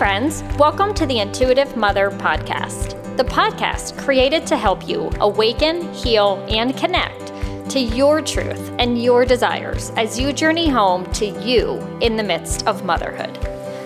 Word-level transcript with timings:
friends. 0.00 0.42
Welcome 0.56 0.94
to 0.94 1.04
the 1.04 1.18
Intuitive 1.18 1.76
Mother 1.76 2.10
Podcast, 2.10 3.18
the 3.18 3.22
podcast 3.22 3.98
created 3.98 4.46
to 4.46 4.56
help 4.56 4.88
you 4.88 5.10
awaken, 5.20 5.92
heal, 5.92 6.42
and 6.48 6.74
connect 6.74 7.34
to 7.68 7.78
your 7.78 8.22
truth 8.22 8.72
and 8.78 9.02
your 9.02 9.26
desires 9.26 9.90
as 9.98 10.18
you 10.18 10.32
journey 10.32 10.70
home 10.70 11.04
to 11.12 11.26
you 11.42 11.76
in 12.00 12.16
the 12.16 12.22
midst 12.22 12.66
of 12.66 12.82
motherhood. 12.82 13.36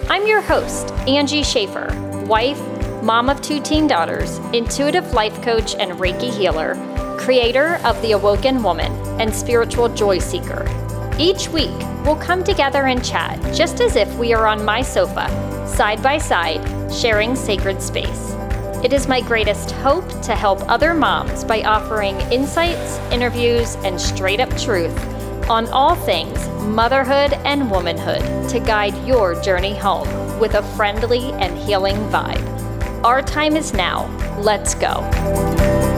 I'm 0.08 0.24
your 0.24 0.40
host, 0.40 0.92
Angie 1.08 1.42
Schaffer, 1.42 1.88
wife, 2.28 2.62
mom 3.02 3.28
of 3.28 3.42
two 3.42 3.60
teen 3.60 3.88
daughters, 3.88 4.38
intuitive 4.52 5.14
life 5.14 5.42
coach 5.42 5.74
and 5.74 5.98
Reiki 5.98 6.32
healer, 6.32 6.76
creator 7.18 7.80
of 7.84 8.00
The 8.02 8.12
Awoken 8.12 8.62
Woman, 8.62 8.92
and 9.20 9.34
spiritual 9.34 9.88
joy 9.88 10.20
seeker. 10.20 10.83
Each 11.18 11.48
week, 11.48 11.70
we'll 12.04 12.16
come 12.16 12.42
together 12.42 12.86
and 12.86 13.04
chat 13.04 13.40
just 13.54 13.80
as 13.80 13.94
if 13.94 14.12
we 14.16 14.34
are 14.34 14.48
on 14.48 14.64
my 14.64 14.82
sofa 14.82 15.28
side 15.68 16.02
by 16.02 16.18
side, 16.18 16.60
sharing 16.92 17.36
sacred 17.36 17.80
space. 17.80 18.32
It 18.82 18.92
is 18.92 19.06
my 19.06 19.20
greatest 19.20 19.70
hope 19.70 20.08
to 20.22 20.34
help 20.34 20.60
other 20.68 20.92
moms 20.92 21.44
by 21.44 21.62
offering 21.62 22.20
insights, 22.32 22.98
interviews, 23.12 23.76
and 23.76 24.00
straight 24.00 24.40
up 24.40 24.50
truth 24.58 24.96
on 25.48 25.68
all 25.68 25.94
things 25.94 26.48
motherhood 26.60 27.34
and 27.44 27.70
womanhood 27.70 28.48
to 28.50 28.58
guide 28.58 28.96
your 29.06 29.40
journey 29.40 29.76
home 29.76 30.08
with 30.40 30.54
a 30.54 30.62
friendly 30.76 31.32
and 31.34 31.56
healing 31.58 31.96
vibe. 32.10 33.04
Our 33.04 33.22
time 33.22 33.56
is 33.56 33.72
now. 33.72 34.08
Let's 34.40 34.74
go. 34.74 35.93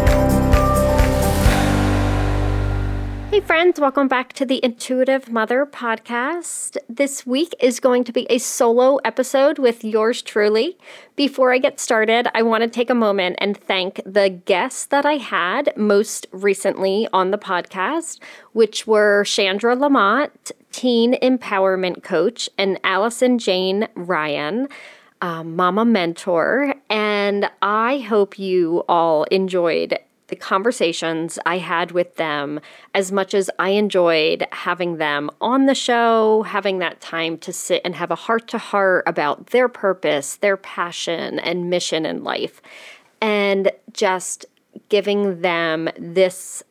Hey, 3.37 3.43
friends, 3.43 3.79
welcome 3.79 4.09
back 4.09 4.33
to 4.33 4.47
the 4.47 4.65
Intuitive 4.65 5.31
Mother 5.31 5.67
podcast. 5.67 6.79
This 6.89 7.27
week 7.27 7.55
is 7.61 7.81
going 7.81 8.03
to 8.05 8.13
be 8.13 8.27
a 8.31 8.39
solo 8.39 8.97
episode 9.05 9.59
with 9.59 9.85
yours 9.85 10.23
truly. 10.23 10.79
Before 11.17 11.53
I 11.53 11.59
get 11.59 11.79
started, 11.79 12.29
I 12.35 12.41
want 12.41 12.63
to 12.63 12.71
take 12.71 12.89
a 12.89 12.95
moment 12.95 13.37
and 13.39 13.55
thank 13.55 14.01
the 14.07 14.31
guests 14.31 14.87
that 14.87 15.05
I 15.05 15.19
had 15.19 15.75
most 15.77 16.27
recently 16.33 17.09
on 17.13 17.31
the 17.31 17.37
podcast, 17.37 18.21
which 18.53 18.87
were 18.87 19.23
Chandra 19.25 19.77
Lamont, 19.77 20.51
teen 20.73 21.13
empowerment 21.21 22.03
coach, 22.03 22.49
and 22.57 22.81
Allison 22.85 23.39
Jane 23.39 23.87
Ryan. 23.95 24.67
Um, 25.21 25.57
mama 25.57 25.85
mentor, 25.85 26.75
and 26.91 27.51
I 27.61 27.99
hope 27.99 28.39
you 28.39 28.85
all 28.87 29.25
enjoyed 29.25 29.99
the 30.29 30.37
conversations 30.37 31.39
I 31.47 31.59
had 31.59 31.93
with 31.93 32.17
them 32.17 32.61
as 32.95 33.13
much 33.13 33.35
as 33.35 33.51
I 33.59 33.71
enjoyed 33.71 34.47
having 34.53 34.97
them 34.97 35.31
on 35.41 35.67
the 35.67 35.75
show, 35.75 36.43
having 36.43 36.79
that 36.79 37.01
time 37.01 37.39
to 37.39 37.53
sit 37.53 37.83
and 37.85 37.95
have 37.95 38.11
a 38.11 38.17
heart 38.17 38.49
to 38.49 38.59
heart 38.59 39.05
about 39.07 39.49
their 39.49 39.69
purpose, 39.69 40.37
their 40.37 40.57
passion, 40.57 41.39
and 41.39 41.71
mission 41.71 42.05
in 42.05 42.25
life, 42.25 42.61
and 43.21 43.71
just 43.93 44.47
giving 44.89 45.41
them 45.43 45.89
this 45.99 46.63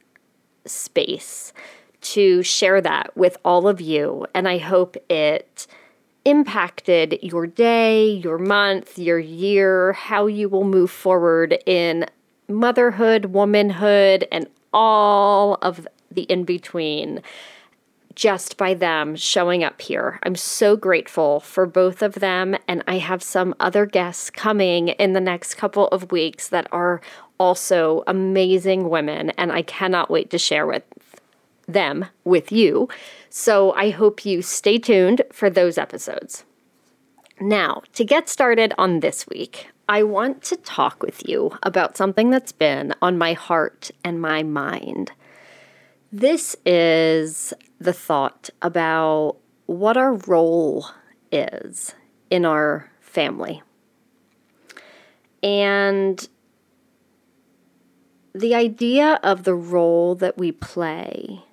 space 0.66 1.53
to 2.02 2.44
share 2.44 2.81
that 2.81 3.16
with 3.16 3.38
all 3.44 3.67
of 3.67 3.81
you. 3.81 4.25
And 4.34 4.47
I 4.47 4.58
hope 4.58 4.95
it 5.09 5.67
impacted 6.23 7.19
your 7.22 7.47
day, 7.47 8.09
your 8.09 8.38
month, 8.38 8.97
your 8.97 9.19
year, 9.19 9.94
how 9.94 10.28
you 10.28 10.50
will 10.50 10.64
move 10.64 10.92
forward 10.92 11.58
in 11.66 12.06
motherhood, 12.47 13.25
womanhood, 13.25 14.27
and 14.31 14.47
all 14.73 15.57
of 15.61 15.88
the 16.11 16.23
in 16.23 16.43
between 16.43 17.21
just 18.15 18.57
by 18.57 18.73
them 18.73 19.15
showing 19.15 19.63
up 19.63 19.81
here. 19.81 20.19
I'm 20.23 20.35
so 20.35 20.75
grateful 20.77 21.41
for 21.41 21.66
both 21.66 22.01
of 22.01 22.16
them. 22.16 22.55
And 22.67 22.83
I 22.88 22.97
have 22.97 23.21
some 23.21 23.53
other 23.59 23.85
guests 23.85 24.29
coming 24.29 24.89
in 24.89 25.13
the 25.13 25.21
next 25.21 25.55
couple 25.55 25.88
of 25.89 26.11
weeks 26.11 26.47
that 26.47 26.67
are 26.72 27.01
also 27.39 28.03
amazing 28.07 28.89
women. 28.89 29.31
And 29.31 29.51
I 29.51 29.61
cannot 29.61 30.09
wait 30.09 30.29
to 30.31 30.38
share 30.38 30.66
with 30.66 30.84
them 31.67 32.05
with 32.23 32.51
you. 32.51 32.88
So 33.29 33.73
I 33.73 33.89
hope 33.89 34.25
you 34.25 34.41
stay 34.41 34.78
tuned 34.78 35.22
for 35.31 35.50
those 35.50 35.78
episodes. 35.78 36.45
Now, 37.41 37.81
to 37.94 38.05
get 38.05 38.29
started 38.29 38.73
on 38.78 39.01
this 39.01 39.28
week, 39.28 39.67
I 39.88 40.03
want 40.03 40.41
to 40.44 40.56
talk 40.57 41.03
with 41.03 41.28
you 41.28 41.57
about 41.62 41.96
something 41.96 42.31
that's 42.31 42.51
been 42.51 42.94
on 43.01 43.18
my 43.18 43.34
heart 43.34 43.91
and 44.03 44.19
my 44.19 44.41
mind. 44.41 45.12
This 46.12 46.56
is 46.66 47.53
the 47.79 47.94
thought 47.94 48.50
about 48.62 49.38
what 49.68 49.96
our 49.97 50.13
role 50.13 50.88
is 51.31 51.94
in 52.29 52.46
our 52.46 52.90
family. 53.00 53.62
And 55.44 56.28
the 58.34 58.56
idea 58.56 59.19
of 59.23 59.44
the 59.44 59.56
role 59.56 60.16
that 60.16 60.38
we 60.38 60.52
play 60.52 61.44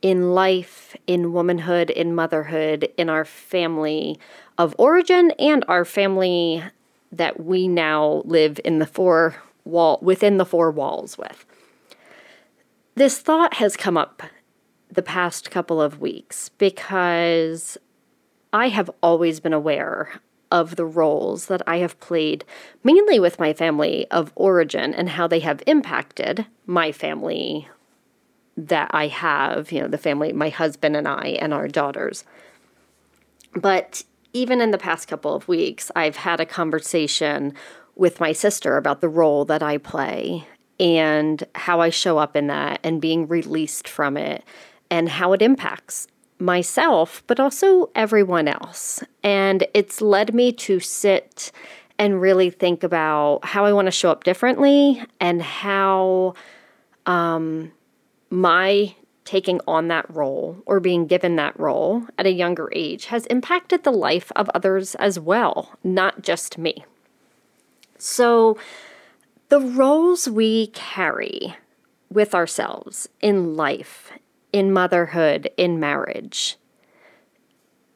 in 0.00 0.34
life, 0.34 0.96
in 1.06 1.32
womanhood, 1.32 1.90
in 1.90 2.14
motherhood, 2.14 2.90
in 2.96 3.08
our 3.08 3.24
family 3.24 4.18
of 4.56 4.74
origin 4.78 5.30
and 5.38 5.64
our 5.68 5.84
family 5.84 6.62
that 7.12 7.44
we 7.44 7.68
now 7.68 8.22
live 8.24 8.58
in 8.64 8.78
the 8.78 8.86
four 8.86 9.36
wall 9.64 9.98
within 10.02 10.38
the 10.38 10.46
four 10.46 10.70
walls 10.70 11.16
with. 11.16 11.44
This 12.94 13.18
thought 13.18 13.54
has 13.54 13.76
come 13.76 13.96
up 13.96 14.22
the 14.90 15.02
past 15.02 15.50
couple 15.50 15.80
of 15.80 16.00
weeks 16.00 16.48
because 16.50 17.78
I 18.52 18.68
have 18.68 18.90
always 19.02 19.40
been 19.40 19.52
aware 19.52 20.20
of 20.50 20.76
the 20.76 20.84
roles 20.84 21.46
that 21.46 21.62
I 21.66 21.78
have 21.78 21.98
played, 22.00 22.44
mainly 22.84 23.18
with 23.18 23.38
my 23.38 23.54
family 23.54 24.06
of 24.10 24.32
origin 24.34 24.92
and 24.92 25.08
how 25.08 25.26
they 25.26 25.40
have 25.40 25.62
impacted 25.66 26.46
my 26.66 26.92
family 26.92 27.68
that 28.58 28.90
I 28.92 29.06
have, 29.06 29.72
you 29.72 29.80
know, 29.80 29.88
the 29.88 29.96
family, 29.96 30.32
my 30.34 30.50
husband 30.50 30.94
and 30.94 31.08
I, 31.08 31.38
and 31.40 31.54
our 31.54 31.68
daughters. 31.68 32.24
But 33.54 34.04
even 34.32 34.60
in 34.60 34.70
the 34.70 34.78
past 34.78 35.08
couple 35.08 35.34
of 35.34 35.48
weeks, 35.48 35.90
I've 35.94 36.16
had 36.16 36.40
a 36.40 36.46
conversation 36.46 37.54
with 37.94 38.20
my 38.20 38.32
sister 38.32 38.76
about 38.76 39.00
the 39.00 39.08
role 39.08 39.44
that 39.44 39.62
I 39.62 39.78
play 39.78 40.46
and 40.80 41.42
how 41.54 41.80
I 41.80 41.90
show 41.90 42.18
up 42.18 42.34
in 42.34 42.46
that 42.46 42.80
and 42.82 43.00
being 43.00 43.28
released 43.28 43.86
from 43.86 44.16
it 44.16 44.44
and 44.90 45.08
how 45.08 45.32
it 45.32 45.42
impacts 45.42 46.06
myself, 46.38 47.22
but 47.26 47.38
also 47.38 47.90
everyone 47.94 48.48
else. 48.48 49.02
And 49.22 49.66
it's 49.74 50.00
led 50.00 50.34
me 50.34 50.52
to 50.52 50.80
sit 50.80 51.52
and 51.98 52.20
really 52.20 52.50
think 52.50 52.82
about 52.82 53.44
how 53.44 53.64
I 53.64 53.72
want 53.72 53.86
to 53.86 53.92
show 53.92 54.10
up 54.10 54.24
differently 54.24 55.02
and 55.20 55.40
how 55.40 56.34
um, 57.06 57.70
my 58.30 58.94
taking 59.24 59.60
on 59.66 59.88
that 59.88 60.08
role 60.14 60.62
or 60.66 60.80
being 60.80 61.06
given 61.06 61.36
that 61.36 61.58
role 61.58 62.06
at 62.18 62.26
a 62.26 62.32
younger 62.32 62.70
age 62.74 63.06
has 63.06 63.26
impacted 63.26 63.84
the 63.84 63.92
life 63.92 64.32
of 64.34 64.48
others 64.50 64.94
as 64.96 65.18
well, 65.18 65.78
not 65.84 66.22
just 66.22 66.58
me. 66.58 66.84
So, 67.98 68.58
the 69.48 69.60
roles 69.60 70.28
we 70.28 70.68
carry 70.68 71.54
with 72.10 72.34
ourselves 72.34 73.08
in 73.20 73.54
life, 73.54 74.10
in 74.52 74.72
motherhood, 74.72 75.50
in 75.56 75.78
marriage, 75.78 76.56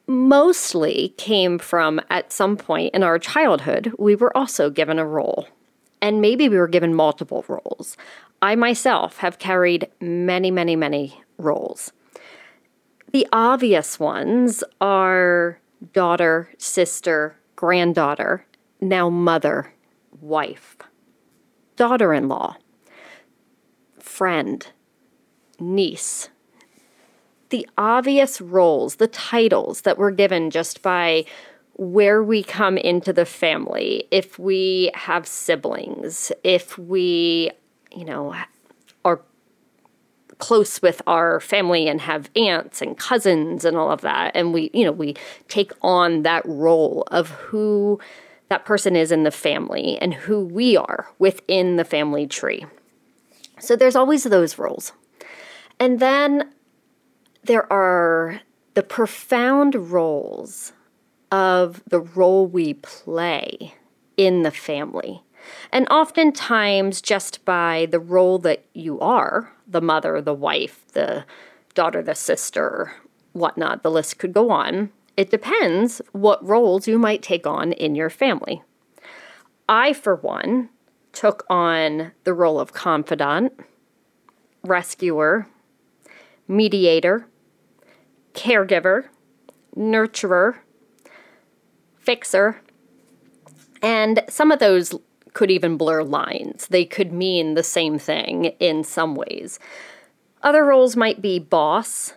mostly 0.07 1.13
came 1.17 1.59
from 1.59 1.99
at 2.09 2.31
some 2.31 2.57
point 2.57 2.93
in 2.93 3.03
our 3.03 3.19
childhood, 3.19 3.93
we 3.97 4.15
were 4.15 4.35
also 4.35 4.69
given 4.69 4.97
a 4.97 5.05
role. 5.05 5.47
And 6.01 6.21
maybe 6.21 6.47
we 6.47 6.57
were 6.57 6.67
given 6.67 6.93
multiple 6.93 7.43
roles. 7.47 7.97
I 8.41 8.55
myself 8.55 9.17
have 9.17 9.39
carried 9.39 9.89
many, 9.99 10.51
many, 10.51 10.75
many 10.75 11.21
roles. 11.37 11.91
The 13.11 13.27
obvious 13.31 13.99
ones 13.99 14.63
are 14.79 15.59
daughter, 15.93 16.53
sister, 16.57 17.37
granddaughter, 17.55 18.45
now 18.79 19.09
mother, 19.09 19.73
wife, 20.21 20.77
daughter 21.75 22.13
in 22.13 22.27
law, 22.27 22.57
friend, 23.99 24.67
niece. 25.59 26.29
The 27.49 27.67
obvious 27.77 28.41
roles, 28.41 28.95
the 28.95 29.07
titles 29.07 29.81
that 29.81 29.97
were 29.97 30.11
given 30.11 30.51
just 30.51 30.81
by 30.81 31.25
where 31.73 32.21
we 32.23 32.43
come 32.43 32.77
into 32.77 33.13
the 33.13 33.25
family, 33.25 34.07
if 34.11 34.37
we 34.37 34.91
have 34.95 35.25
siblings, 35.25 36.31
if 36.43 36.77
we 36.77 37.51
you 37.97 38.05
know, 38.05 38.35
are 39.03 39.21
close 40.37 40.81
with 40.81 41.01
our 41.07 41.39
family 41.39 41.87
and 41.87 42.01
have 42.01 42.29
aunts 42.35 42.81
and 42.81 42.97
cousins 42.97 43.65
and 43.65 43.75
all 43.75 43.91
of 43.91 44.01
that. 44.01 44.31
And 44.35 44.53
we, 44.53 44.69
you 44.73 44.85
know, 44.85 44.91
we 44.91 45.15
take 45.47 45.71
on 45.81 46.21
that 46.21 46.45
role 46.45 47.07
of 47.09 47.29
who 47.29 47.99
that 48.49 48.63
person 48.63 48.95
is 48.95 49.11
in 49.11 49.23
the 49.23 49.31
family 49.31 49.97
and 49.99 50.13
who 50.13 50.45
we 50.45 50.77
are 50.77 51.07
within 51.17 51.75
the 51.75 51.83
family 51.83 52.27
tree. 52.27 52.65
So 53.59 53.75
there's 53.75 53.95
always 53.95 54.23
those 54.23 54.59
roles. 54.59 54.93
And 55.79 55.99
then 55.99 56.51
there 57.43 57.71
are 57.73 58.41
the 58.75 58.83
profound 58.83 59.73
roles 59.91 60.71
of 61.31 61.83
the 61.87 61.99
role 61.99 62.45
we 62.45 62.75
play 62.75 63.73
in 64.17 64.43
the 64.43 64.51
family. 64.51 65.23
And 65.71 65.87
oftentimes, 65.89 67.01
just 67.01 67.43
by 67.45 67.87
the 67.89 67.99
role 67.99 68.39
that 68.39 68.65
you 68.73 68.99
are 68.99 69.51
the 69.67 69.81
mother, 69.81 70.21
the 70.21 70.33
wife, 70.33 70.85
the 70.93 71.25
daughter, 71.73 72.01
the 72.01 72.15
sister, 72.15 72.93
whatnot, 73.33 73.83
the 73.83 73.91
list 73.91 74.17
could 74.17 74.33
go 74.33 74.49
on. 74.49 74.91
It 75.15 75.29
depends 75.29 76.01
what 76.11 76.45
roles 76.45 76.87
you 76.87 76.97
might 76.97 77.21
take 77.21 77.45
on 77.45 77.73
in 77.73 77.95
your 77.95 78.09
family. 78.09 78.61
I, 79.67 79.93
for 79.93 80.15
one, 80.15 80.69
took 81.11 81.45
on 81.49 82.11
the 82.23 82.33
role 82.33 82.59
of 82.59 82.73
confidant, 82.73 83.53
rescuer, 84.63 85.47
mediator, 86.47 87.27
caregiver, 88.33 89.05
nurturer, 89.75 90.57
fixer, 91.99 92.61
and 93.81 94.23
some 94.29 94.51
of 94.51 94.59
those 94.59 94.93
could 95.37 95.51
even 95.51 95.77
blur 95.77 96.01
lines. 96.01 96.65
They 96.65 96.83
could 96.83 97.11
mean 97.11 97.53
the 97.53 97.61
same 97.61 97.99
thing 97.99 98.45
in 98.59 98.83
some 98.83 99.13
ways. 99.13 99.59
Other 100.41 100.65
roles 100.65 100.95
might 100.95 101.21
be 101.21 101.37
boss, 101.37 102.15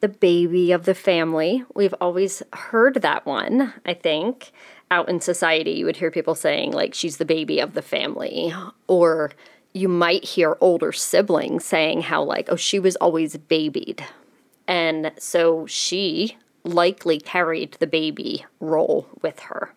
the 0.00 0.10
baby 0.10 0.70
of 0.70 0.84
the 0.84 0.94
family. 0.94 1.64
We've 1.74 1.94
always 1.98 2.42
heard 2.52 2.96
that 2.96 3.24
one, 3.24 3.72
I 3.86 3.94
think. 3.94 4.52
Out 4.90 5.08
in 5.08 5.18
society, 5.22 5.70
you 5.70 5.86
would 5.86 5.96
hear 5.96 6.10
people 6.10 6.34
saying, 6.34 6.72
like, 6.72 6.92
she's 6.92 7.16
the 7.16 7.24
baby 7.24 7.58
of 7.58 7.72
the 7.72 7.80
family. 7.80 8.52
Or 8.86 9.32
you 9.72 9.88
might 9.88 10.22
hear 10.22 10.58
older 10.60 10.92
siblings 10.92 11.64
saying 11.64 12.02
how, 12.02 12.22
like, 12.22 12.48
oh, 12.50 12.56
she 12.56 12.78
was 12.78 12.96
always 12.96 13.38
babied. 13.38 14.04
And 14.68 15.10
so 15.18 15.64
she 15.64 16.36
likely 16.64 17.18
carried 17.18 17.78
the 17.80 17.86
baby 17.86 18.44
role 18.60 19.08
with 19.22 19.40
her. 19.40 19.72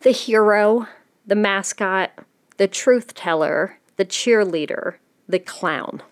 The 0.00 0.10
hero, 0.10 0.86
the 1.30 1.36
mascot, 1.36 2.10
the 2.56 2.66
truth 2.66 3.14
teller, 3.14 3.78
the 3.96 4.04
cheerleader, 4.04 4.96
the 5.28 5.38
clown. 5.38 6.02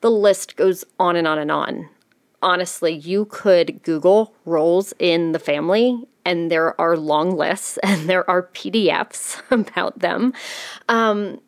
The 0.00 0.10
list 0.10 0.56
goes 0.56 0.84
on 0.98 1.14
and 1.14 1.28
on 1.28 1.38
and 1.38 1.52
on. 1.52 1.88
Honestly, 2.42 2.92
you 2.92 3.26
could 3.26 3.80
Google 3.84 4.34
roles 4.44 4.92
in 4.98 5.30
the 5.30 5.38
family, 5.38 6.02
and 6.24 6.50
there 6.50 6.78
are 6.80 6.96
long 6.96 7.36
lists 7.36 7.78
and 7.84 8.10
there 8.10 8.28
are 8.28 8.42
PDFs 8.48 9.40
about 9.52 10.00
them. 10.00 10.32
Um, 10.88 11.40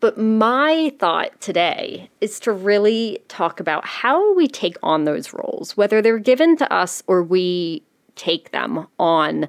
but 0.00 0.16
my 0.16 0.90
thought 0.98 1.38
today 1.42 2.08
is 2.22 2.40
to 2.40 2.52
really 2.52 3.18
talk 3.28 3.60
about 3.60 3.84
how 3.84 4.34
we 4.34 4.48
take 4.48 4.78
on 4.82 5.04
those 5.04 5.34
roles, 5.34 5.76
whether 5.76 6.00
they're 6.00 6.18
given 6.18 6.56
to 6.56 6.72
us 6.72 7.02
or 7.06 7.22
we 7.22 7.82
take 8.16 8.52
them 8.52 8.86
on, 8.98 9.48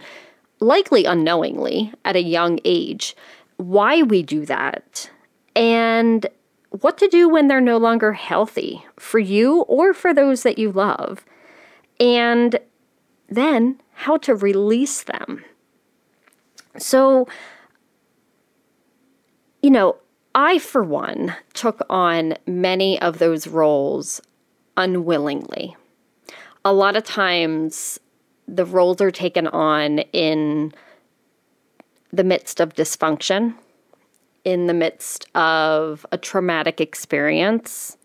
likely 0.63 1.06
unknowingly 1.06 1.94
at 2.06 2.15
a 2.15 2.24
young 2.24 2.60
age, 2.65 3.15
why 3.57 4.01
we 4.01 4.24
do 4.24 4.45
that, 4.45 5.10
and 5.56 6.25
what 6.69 6.98
to 6.98 7.07
do 7.07 7.30
when 7.30 7.48
they're 7.48 7.62
no 7.62 7.77
longer 7.77 8.13
healthy 8.13 8.83
for 8.98 9.19
you 9.19 9.62
or 9.62 9.94
for 9.94 10.13
those 10.13 10.42
that 10.44 10.57
you 10.57 10.71
love, 10.71 11.24
and 12.00 12.60
then 13.30 13.80
how 13.94 14.18
to 14.18 14.36
release 14.36 15.04
them. 15.04 15.44
So, 16.77 17.27
you 19.62 19.69
know, 19.69 19.98
I, 20.33 20.57
for 20.57 20.83
one, 20.83 21.36
took 21.54 21.86
on 21.89 22.36
many 22.48 23.00
of 23.00 23.19
those 23.19 23.45
roles 23.48 24.19
unwillingly. 24.75 25.75
A 26.66 26.74
lot 26.74 26.95
of 26.95 27.04
times, 27.04 28.00
the 28.48 28.66
roles 28.66 29.01
are 29.01 29.12
taken 29.12 29.48
on 29.48 30.00
in 30.00 30.74
the 32.12 32.24
midst 32.24 32.60
of 32.60 32.75
dysfunction, 32.75 33.56
in 34.44 34.68
the 34.68 34.74
midst 34.74 35.28
of 35.36 36.06
a 36.12 36.18
traumatic 36.18 36.80
experience, 36.80 37.98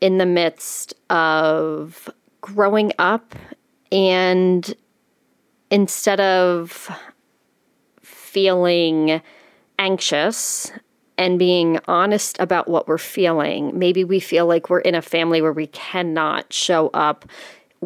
in 0.00 0.18
the 0.18 0.26
midst 0.26 0.94
of 1.10 2.08
growing 2.40 2.92
up, 2.98 3.34
and 3.90 4.74
instead 5.70 6.20
of 6.20 6.88
feeling 8.02 9.20
anxious 9.78 10.70
and 11.18 11.38
being 11.38 11.78
honest 11.88 12.38
about 12.38 12.68
what 12.68 12.86
we're 12.86 12.98
feeling. 12.98 13.76
Maybe 13.78 14.04
we 14.04 14.20
feel 14.20 14.46
like 14.46 14.68
we're 14.68 14.80
in 14.80 14.94
a 14.94 15.02
family 15.02 15.40
where 15.40 15.52
we 15.52 15.66
cannot 15.68 16.52
show 16.52 16.88
up 16.88 17.24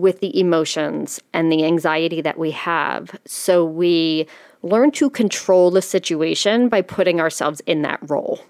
with 0.01 0.21
the 0.21 0.39
emotions 0.39 1.21
and 1.33 1.53
the 1.53 1.65
anxiety 1.65 2.21
that 2.21 2.39
we 2.39 2.51
have. 2.51 3.19
So 3.27 3.65
we 3.65 4.27
learn 4.63 4.91
to 4.93 5.11
control 5.11 5.71
the 5.71 5.83
situation 5.83 6.69
by 6.69 6.83
putting 6.83 7.21
ourselves 7.21 7.61
in 7.67 7.83
that 7.83 7.99
role. 8.09 8.41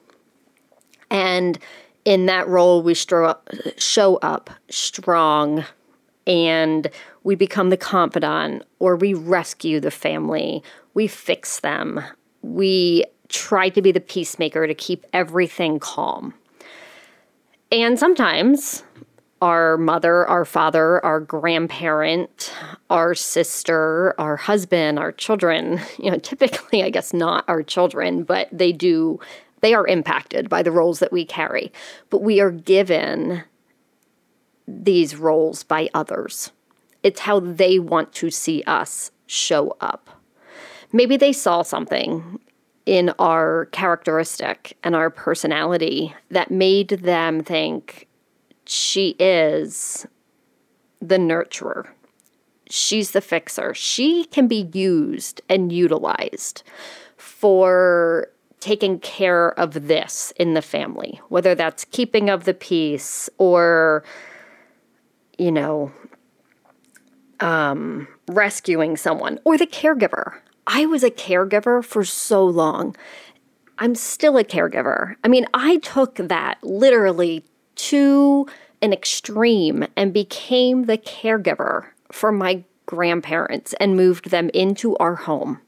And 1.11 1.59
in 2.05 2.27
that 2.27 2.49
role, 2.49 2.83
we 2.83 2.95
show 2.95 4.17
up 4.17 4.51
strong 4.69 5.65
and 6.27 6.91
we 7.25 7.35
become 7.35 7.71
the 7.71 7.77
confidant 7.77 8.65
or 8.79 8.97
we 8.97 9.15
rescue 9.15 9.81
the 9.81 9.91
family, 9.91 10.63
we 10.95 11.07
fix 11.07 11.61
them, 11.61 12.01
we 12.43 13.05
try 13.29 13.69
to 13.69 13.83
be 13.83 13.93
the 13.93 14.01
peacemaker 14.01 14.67
to 14.67 14.75
keep 14.75 15.05
everything 15.13 15.79
calm. 15.79 16.35
And 17.73 17.99
sometimes 17.99 18.83
our 19.41 19.79
mother, 19.79 20.27
our 20.27 20.45
father, 20.45 21.05
our 21.05 21.21
grandparent, 21.21 22.53
our 22.91 23.15
sister, 23.15 24.15
our 24.19 24.37
husband, 24.37 24.99
our 24.99 25.13
children, 25.13 25.81
you 25.99 26.11
know, 26.11 26.19
typically, 26.19 26.83
I 26.83 26.91
guess 26.91 27.13
not 27.13 27.45
our 27.49 27.63
children, 27.63 28.23
but 28.25 28.49
they 28.53 28.73
do, 28.73 29.19
they 29.61 29.75
are 29.75 29.87
impacted 29.87 30.49
by 30.49 30.63
the 30.63 30.71
roles 30.71 30.99
that 30.99 31.13
we 31.13 31.25
carry. 31.25 31.73
But 32.11 32.23
we 32.23 32.41
are 32.41 32.51
given 32.51 33.45
these 34.69 35.17
roles 35.17 35.65
by 35.65 35.89
others. 35.95 36.53
It's 37.03 37.21
how 37.21 37.41
they 37.41 37.79
want 37.79 38.13
to 38.15 38.31
see 38.31 38.63
us 38.67 39.11
show 39.27 39.77
up. 39.81 40.11
Maybe 40.93 41.17
they 41.17 41.33
saw 41.33 41.63
something 41.63 42.41
in 42.85 43.11
our 43.19 43.67
characteristic 43.67 44.77
and 44.83 44.95
our 44.95 45.11
personality 45.11 46.15
that 46.31 46.51
made 46.51 46.89
them 46.89 47.43
think 47.43 48.09
she 48.71 49.17
is 49.19 50.07
the 51.01 51.17
nurturer. 51.17 51.89
She's 52.69 53.11
the 53.11 53.21
fixer. 53.21 53.75
She 53.75 54.27
can 54.27 54.47
be 54.47 54.71
used 54.73 55.41
and 55.49 55.73
utilized 55.73 56.63
for 57.17 58.29
taking 58.61 59.01
care 59.01 59.59
of 59.59 59.89
this 59.89 60.33
in 60.37 60.55
the 60.55 60.63
family, 60.63 61.21
whether 61.31 61.57
that's 61.57 61.85
keeping 61.87 62.31
of 62.31 62.45
the 62.45 62.55
peace 62.55 63.29
or, 63.39 64.05
you 65.37 65.51
know, 65.51 65.91
um, 67.41 68.07
rescuing 68.29 68.97
someone 68.97 69.41
or 69.45 69.59
the 69.59 69.67
caregiver. 69.67 70.35
I 70.69 70.87
was 70.87 71.03
a 71.03 71.11
caregiver 71.11 71.85
for 71.85 72.05
so 72.05 72.47
long. 72.47 72.95
I'm 73.79 73.97
still 73.97 74.37
a 74.37 74.45
caregiver. 74.45 75.17
I 75.25 75.29
mean, 75.29 75.47
I 75.55 75.79
took 75.79 76.17
that 76.17 76.63
literally 76.63 77.45
to 77.89 78.47
an 78.83 78.93
extreme 78.93 79.87
and 79.97 80.13
became 80.13 80.85
the 80.85 80.99
caregiver 80.99 81.87
for 82.11 82.33
my 82.33 82.65
grandparents 82.87 83.75
and 83.75 83.97
moved 83.97 84.31
them 84.31 84.51
into 84.55 84.97
our 84.97 85.15
home. 85.15 85.61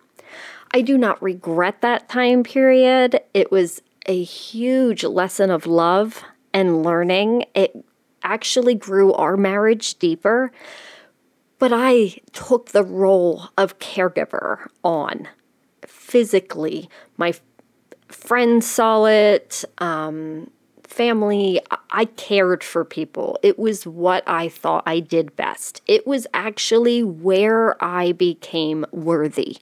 I 0.75 0.81
do 0.81 0.97
not 0.97 1.23
regret 1.23 1.83
that 1.83 2.09
time 2.09 2.43
period. 2.43 3.21
It 3.35 3.51
was 3.51 3.83
a 4.07 4.23
huge 4.23 5.05
lesson 5.05 5.51
of 5.51 5.67
love 5.67 6.23
and 6.53 6.83
learning. 6.83 7.45
It 7.55 7.85
actually 8.23 8.75
grew 8.75 9.13
our 9.13 9.37
marriage 9.37 9.99
deeper 9.99 10.53
but 11.63 11.73
I 11.73 12.17
took 12.33 12.71
the 12.71 12.83
role 12.83 13.51
of 13.57 13.79
caregiver 13.79 14.67
on 14.83 15.29
physically. 15.87 16.91
My 17.17 17.35
friends 18.09 18.67
saw 18.67 19.05
it, 19.05 19.65
um, 19.79 20.51
family. 20.93 21.61
I 21.91 22.05
cared 22.05 22.63
for 22.63 22.85
people. 22.85 23.39
It 23.43 23.59
was 23.59 23.87
what 23.87 24.23
I 24.27 24.49
thought 24.49 24.85
I 24.87 25.01
did 25.01 25.35
best. 25.37 25.83
It 25.87 26.07
was 26.07 26.27
actually 26.35 27.03
where 27.03 27.83
I 27.83 28.13
became 28.13 28.85
worthy 28.93 29.59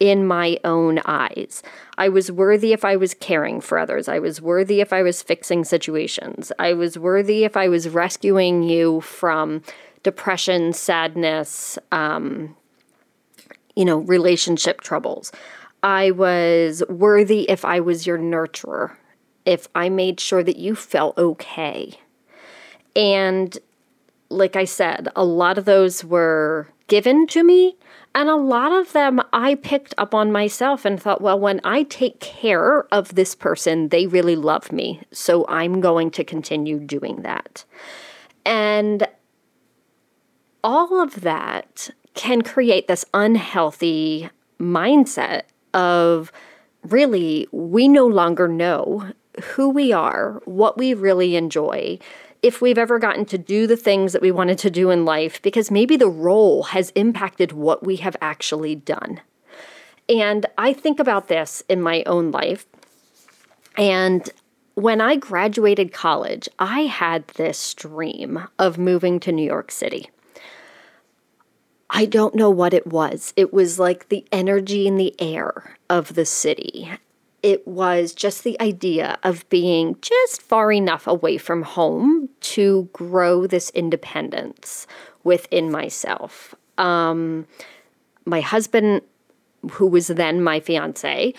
in 0.00 0.26
my 0.26 0.58
own 0.64 1.00
eyes. 1.04 1.62
I 1.96 2.08
was 2.08 2.30
worthy 2.30 2.72
if 2.72 2.84
I 2.84 2.96
was 2.96 3.14
caring 3.14 3.60
for 3.60 3.78
others. 3.78 4.08
I 4.08 4.20
was 4.20 4.40
worthy 4.40 4.80
if 4.80 4.92
I 4.92 5.02
was 5.02 5.22
fixing 5.22 5.64
situations. 5.64 6.52
I 6.58 6.72
was 6.72 6.98
worthy 6.98 7.44
if 7.44 7.56
I 7.56 7.68
was 7.68 7.88
rescuing 7.88 8.62
you 8.62 9.00
from 9.00 9.62
depression, 10.04 10.72
sadness, 10.72 11.78
um, 11.90 12.56
you 13.74 13.84
know, 13.84 13.98
relationship 13.98 14.80
troubles. 14.80 15.32
I 15.82 16.12
was 16.12 16.82
worthy 16.88 17.48
if 17.50 17.64
I 17.64 17.80
was 17.80 18.06
your 18.06 18.18
nurturer, 18.18 18.96
if 19.48 19.66
I 19.74 19.88
made 19.88 20.20
sure 20.20 20.42
that 20.44 20.58
you 20.58 20.74
felt 20.74 21.16
okay. 21.16 21.94
And 22.94 23.56
like 24.28 24.56
I 24.56 24.66
said, 24.66 25.08
a 25.16 25.24
lot 25.24 25.56
of 25.56 25.64
those 25.64 26.04
were 26.04 26.68
given 26.86 27.26
to 27.28 27.42
me. 27.42 27.78
And 28.14 28.28
a 28.28 28.36
lot 28.36 28.72
of 28.72 28.92
them 28.92 29.22
I 29.32 29.54
picked 29.54 29.94
up 29.96 30.14
on 30.14 30.30
myself 30.32 30.84
and 30.84 31.00
thought, 31.00 31.22
well, 31.22 31.40
when 31.40 31.62
I 31.64 31.84
take 31.84 32.20
care 32.20 32.84
of 32.92 33.14
this 33.14 33.34
person, 33.34 33.88
they 33.88 34.06
really 34.06 34.36
love 34.36 34.70
me. 34.70 35.00
So 35.12 35.46
I'm 35.48 35.80
going 35.80 36.10
to 36.10 36.24
continue 36.24 36.78
doing 36.78 37.22
that. 37.22 37.64
And 38.44 39.08
all 40.62 41.00
of 41.00 41.22
that 41.22 41.88
can 42.12 42.42
create 42.42 42.86
this 42.86 43.06
unhealthy 43.14 44.28
mindset 44.60 45.42
of 45.72 46.32
really, 46.82 47.46
we 47.50 47.88
no 47.88 48.06
longer 48.06 48.46
know 48.46 49.12
who 49.42 49.68
we 49.68 49.92
are, 49.92 50.40
what 50.44 50.76
we 50.78 50.94
really 50.94 51.36
enjoy, 51.36 51.98
if 52.42 52.60
we've 52.60 52.78
ever 52.78 52.98
gotten 52.98 53.24
to 53.26 53.38
do 53.38 53.66
the 53.66 53.76
things 53.76 54.12
that 54.12 54.22
we 54.22 54.30
wanted 54.30 54.58
to 54.58 54.70
do 54.70 54.90
in 54.90 55.04
life, 55.04 55.42
because 55.42 55.70
maybe 55.70 55.96
the 55.96 56.08
role 56.08 56.64
has 56.64 56.90
impacted 56.90 57.52
what 57.52 57.84
we 57.84 57.96
have 57.96 58.16
actually 58.20 58.74
done. 58.74 59.20
And 60.08 60.46
I 60.56 60.72
think 60.72 61.00
about 61.00 61.28
this 61.28 61.62
in 61.68 61.82
my 61.82 62.02
own 62.06 62.30
life. 62.30 62.66
And 63.76 64.28
when 64.74 65.00
I 65.00 65.16
graduated 65.16 65.92
college, 65.92 66.48
I 66.58 66.82
had 66.82 67.26
this 67.28 67.74
dream 67.74 68.46
of 68.58 68.78
moving 68.78 69.18
to 69.20 69.32
New 69.32 69.44
York 69.44 69.70
City. 69.70 70.08
I 71.90 72.04
don't 72.04 72.34
know 72.34 72.50
what 72.50 72.74
it 72.74 72.86
was. 72.86 73.32
It 73.36 73.52
was 73.52 73.78
like 73.78 74.08
the 74.08 74.24
energy 74.30 74.86
in 74.86 74.96
the 74.96 75.14
air 75.20 75.76
of 75.90 76.14
the 76.14 76.26
city 76.26 76.90
it 77.42 77.66
was 77.66 78.12
just 78.12 78.44
the 78.44 78.60
idea 78.60 79.18
of 79.22 79.48
being 79.48 79.96
just 80.00 80.42
far 80.42 80.72
enough 80.72 81.06
away 81.06 81.38
from 81.38 81.62
home 81.62 82.28
to 82.40 82.88
grow 82.92 83.46
this 83.46 83.70
independence 83.70 84.86
within 85.24 85.70
myself. 85.70 86.54
Um, 86.78 87.46
my 88.24 88.40
husband, 88.40 89.02
who 89.72 89.86
was 89.86 90.08
then 90.08 90.42
my 90.42 90.60
fiance, 90.60 91.32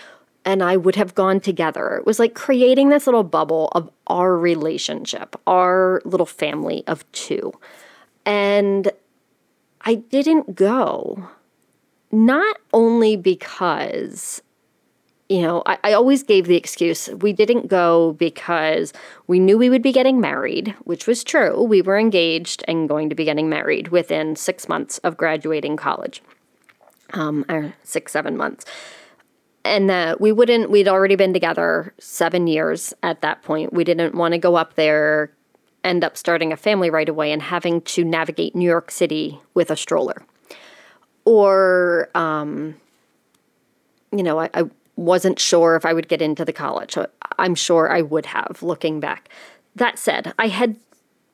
and 0.44 0.62
I 0.62 0.76
would 0.76 0.96
have 0.96 1.14
gone 1.14 1.40
together. 1.40 1.96
It 1.96 2.06
was 2.06 2.18
like 2.18 2.34
creating 2.34 2.88
this 2.88 3.06
little 3.06 3.24
bubble 3.24 3.68
of 3.72 3.90
our 4.06 4.36
relationship, 4.36 5.36
our 5.46 6.00
little 6.04 6.26
family 6.26 6.82
of 6.86 7.10
two. 7.12 7.52
And 8.24 8.90
I 9.82 9.96
didn't 9.96 10.54
go, 10.54 11.28
not 12.10 12.56
only 12.72 13.16
because 13.16 14.42
you 15.30 15.42
know, 15.42 15.62
I, 15.64 15.78
I, 15.84 15.92
always 15.92 16.24
gave 16.24 16.48
the 16.48 16.56
excuse 16.56 17.08
we 17.08 17.32
didn't 17.32 17.68
go 17.68 18.14
because 18.14 18.92
we 19.28 19.38
knew 19.38 19.56
we 19.56 19.70
would 19.70 19.80
be 19.80 19.92
getting 19.92 20.20
married, 20.20 20.74
which 20.82 21.06
was 21.06 21.22
true. 21.22 21.62
We 21.62 21.82
were 21.82 21.96
engaged 21.96 22.64
and 22.66 22.88
going 22.88 23.08
to 23.10 23.14
be 23.14 23.24
getting 23.24 23.48
married 23.48 23.88
within 23.88 24.34
six 24.34 24.68
months 24.68 24.98
of 24.98 25.16
graduating 25.16 25.76
college, 25.76 26.20
um, 27.12 27.44
or 27.48 27.74
six, 27.84 28.10
seven 28.10 28.36
months. 28.36 28.64
And 29.64 29.88
that 29.88 30.20
we 30.20 30.32
wouldn't, 30.32 30.68
we'd 30.68 30.88
already 30.88 31.14
been 31.14 31.32
together 31.32 31.94
seven 32.00 32.48
years 32.48 32.92
at 33.04 33.20
that 33.20 33.42
point. 33.42 33.72
We 33.72 33.84
didn't 33.84 34.16
want 34.16 34.32
to 34.32 34.38
go 34.38 34.56
up 34.56 34.74
there, 34.74 35.30
end 35.84 36.02
up 36.02 36.16
starting 36.16 36.52
a 36.52 36.56
family 36.56 36.90
right 36.90 37.08
away, 37.08 37.30
and 37.30 37.40
having 37.40 37.82
to 37.82 38.02
navigate 38.02 38.56
New 38.56 38.68
York 38.68 38.90
City 38.90 39.38
with 39.54 39.70
a 39.70 39.76
stroller. 39.76 40.24
Or, 41.24 42.10
um, 42.16 42.74
you 44.10 44.24
know, 44.24 44.40
I, 44.40 44.50
I 44.54 44.64
wasn't 45.00 45.38
sure 45.38 45.76
if 45.76 45.86
I 45.86 45.94
would 45.94 46.08
get 46.08 46.20
into 46.20 46.44
the 46.44 46.52
college. 46.52 46.98
I'm 47.38 47.54
sure 47.54 47.90
I 47.90 48.02
would 48.02 48.26
have, 48.26 48.58
looking 48.62 49.00
back. 49.00 49.30
That 49.74 49.98
said, 49.98 50.34
I 50.38 50.48
had 50.48 50.76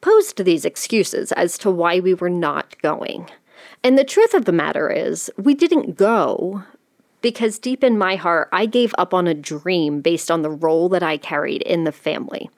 posed 0.01 0.45
these 0.45 0.65
excuses 0.65 1.33
as 1.33 1.59
to 1.59 1.71
why 1.71 1.99
we 1.99 2.15
were 2.15 2.31
not 2.31 2.81
going. 2.81 3.29
And 3.83 3.99
the 3.99 4.05
truth 4.05 4.35
of 4.35 4.45
the 4.45 4.53
matter 4.53 4.89
is, 4.89 5.31
we 5.37 5.53
didn't 5.53 5.97
go 5.97 6.63
because 7.23 7.59
deep 7.59 7.83
in 7.83 7.99
my 7.99 8.15
heart, 8.15 8.49
I 8.53 8.67
gave 8.67 8.95
up 8.99 9.13
on 9.13 9.27
a 9.27 9.35
dream 9.35 10.01
based 10.01 10.31
on 10.31 10.43
the 10.43 10.51
role 10.51 10.89
that 10.91 11.03
I 11.03 11.17
carried 11.17 11.63
in 11.63 11.83
the 11.83 11.93
family. 11.93 12.49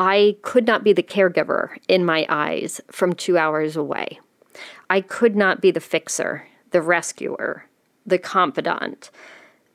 I 0.00 0.36
could 0.42 0.66
not 0.66 0.82
be 0.82 0.92
the 0.92 1.04
caregiver 1.04 1.76
in 1.86 2.04
my 2.04 2.26
eyes 2.28 2.80
from 2.90 3.12
two 3.12 3.38
hours 3.38 3.76
away. 3.76 4.18
I 4.90 5.00
could 5.00 5.36
not 5.36 5.60
be 5.60 5.70
the 5.70 5.80
fixer, 5.80 6.48
the 6.72 6.82
rescuer, 6.82 7.66
the 8.04 8.18
confidant, 8.18 9.10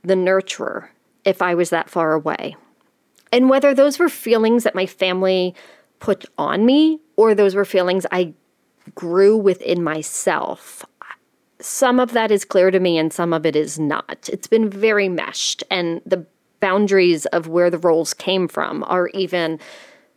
the 0.03 0.15
nurturer 0.15 0.89
if 1.25 1.41
I 1.41 1.55
was 1.55 1.69
that 1.69 1.89
far 1.89 2.13
away. 2.13 2.55
And 3.31 3.49
whether 3.49 3.73
those 3.73 3.99
were 3.99 4.09
feelings 4.09 4.63
that 4.63 4.75
my 4.75 4.85
family 4.85 5.53
put 5.99 6.25
on 6.37 6.65
me 6.65 6.99
or 7.15 7.35
those 7.35 7.55
were 7.55 7.65
feelings 7.65 8.05
I 8.11 8.33
grew 8.95 9.37
within 9.37 9.83
myself, 9.83 10.85
some 11.59 11.99
of 11.99 12.13
that 12.13 12.31
is 12.31 12.45
clear 12.45 12.71
to 12.71 12.79
me 12.79 12.97
and 12.97 13.11
some 13.11 13.33
of 13.33 13.45
it 13.45 13.55
is 13.55 13.77
not. 13.77 14.29
It's 14.31 14.47
been 14.47 14.69
very 14.69 15.09
meshed, 15.09 15.63
and 15.69 16.01
the 16.05 16.25
boundaries 16.59 17.25
of 17.27 17.47
where 17.47 17.69
the 17.69 17.77
roles 17.77 18.13
came 18.13 18.47
from 18.47 18.83
are 18.87 19.07
even 19.09 19.59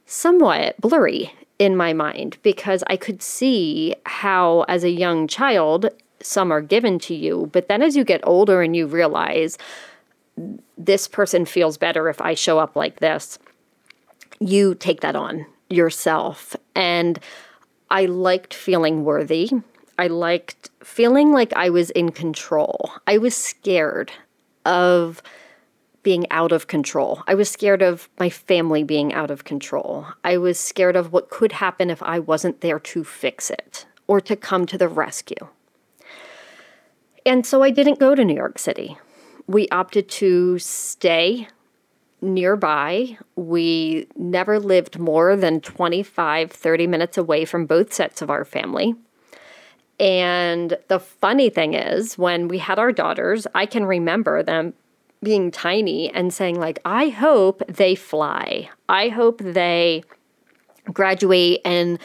somewhat 0.07 0.81
blurry 0.81 1.33
in 1.59 1.77
my 1.77 1.93
mind 1.93 2.39
because 2.43 2.83
I 2.87 2.97
could 2.97 3.23
see 3.23 3.95
how, 4.07 4.63
as 4.69 4.85
a 4.85 4.91
young 4.91 5.29
child, 5.29 5.89
some 6.23 6.51
are 6.51 6.61
given 6.61 6.99
to 7.01 7.15
you. 7.15 7.49
But 7.53 7.69
then 7.69 7.83
as 7.83 7.97
you 7.97 8.05
get 8.05 8.21
older 8.25 8.63
and 8.63 8.75
you 8.77 8.87
realize 8.87 9.59
this 10.79 11.09
person 11.09 11.45
feels 11.45 11.77
better 11.77 12.09
if 12.09 12.21
I 12.21 12.35
show 12.35 12.59
up 12.59 12.77
like 12.77 13.01
this, 13.01 13.39
you 14.41 14.75
take 14.75 15.01
that 15.01 15.17
on 15.17 15.47
yourself. 15.69 16.57
And 16.75 17.19
I 17.91 18.07
liked 18.07 18.55
feeling 18.55 19.05
worthy. 19.05 19.51
I 19.99 20.07
liked 20.07 20.71
feeling 20.83 21.33
like 21.33 21.53
I 21.53 21.71
was 21.71 21.91
in 21.91 22.11
control. 22.11 22.91
I 23.07 23.19
was 23.19 23.37
scared 23.37 24.11
of 24.65 25.23
being 26.03 26.29
out 26.31 26.53
of 26.53 26.67
control. 26.67 27.23
I 27.27 27.35
was 27.35 27.49
scared 27.49 27.83
of 27.83 28.09
my 28.19 28.29
family 28.29 28.83
being 28.83 29.13
out 29.13 29.31
of 29.31 29.45
control. 29.45 30.07
I 30.25 30.37
was 30.37 30.59
scared 30.59 30.97
of 30.97 31.13
what 31.13 31.31
could 31.31 31.53
happen 31.53 31.91
if 31.91 32.03
I 32.03 32.19
wasn't 32.19 32.61
there 32.61 32.81
to 32.81 33.05
fix 33.05 33.51
it 33.51 33.87
or 34.07 34.21
to 34.23 34.35
come 34.35 34.67
to 34.67 34.79
the 34.79 34.89
rescue. 34.89 35.49
And 37.25 37.47
so 37.47 37.63
I 37.63 37.71
didn't 37.71 37.99
go 37.99 38.15
to 38.15 38.25
New 38.25 38.35
York 38.35 38.59
City. 38.59 38.97
We 39.47 39.69
opted 39.69 40.09
to 40.11 40.59
stay 40.59 41.49
nearby. 42.21 43.19
We 43.37 44.07
never 44.17 44.59
lived 44.59 44.99
more 44.99 45.37
than 45.37 45.61
25, 45.61 46.51
30 46.51 46.87
minutes 46.87 47.19
away 47.19 47.45
from 47.45 47.67
both 47.67 47.93
sets 47.93 48.23
of 48.23 48.31
our 48.31 48.45
family. 48.45 48.95
And 49.99 50.77
the 50.89 50.99
funny 50.99 51.51
thing 51.51 51.75
is, 51.75 52.17
when 52.17 52.49
we 52.49 52.59
had 52.59 52.79
our 52.79 52.93
daughters, 52.93 53.47
I 53.55 53.67
can 53.67 53.85
remember 53.85 54.43
them 54.43 54.75
being 55.23 55.51
tiny 55.51 56.13
and 56.13 56.35
saying, 56.35 56.59
like, 56.59 56.81
I 56.85 57.09
hope 57.09 57.63
they 57.69 57.95
fly. 57.95 58.69
I 58.89 59.09
hope 59.09 59.39
they 59.39 60.03
graduate 60.93 61.61
and 61.65 61.99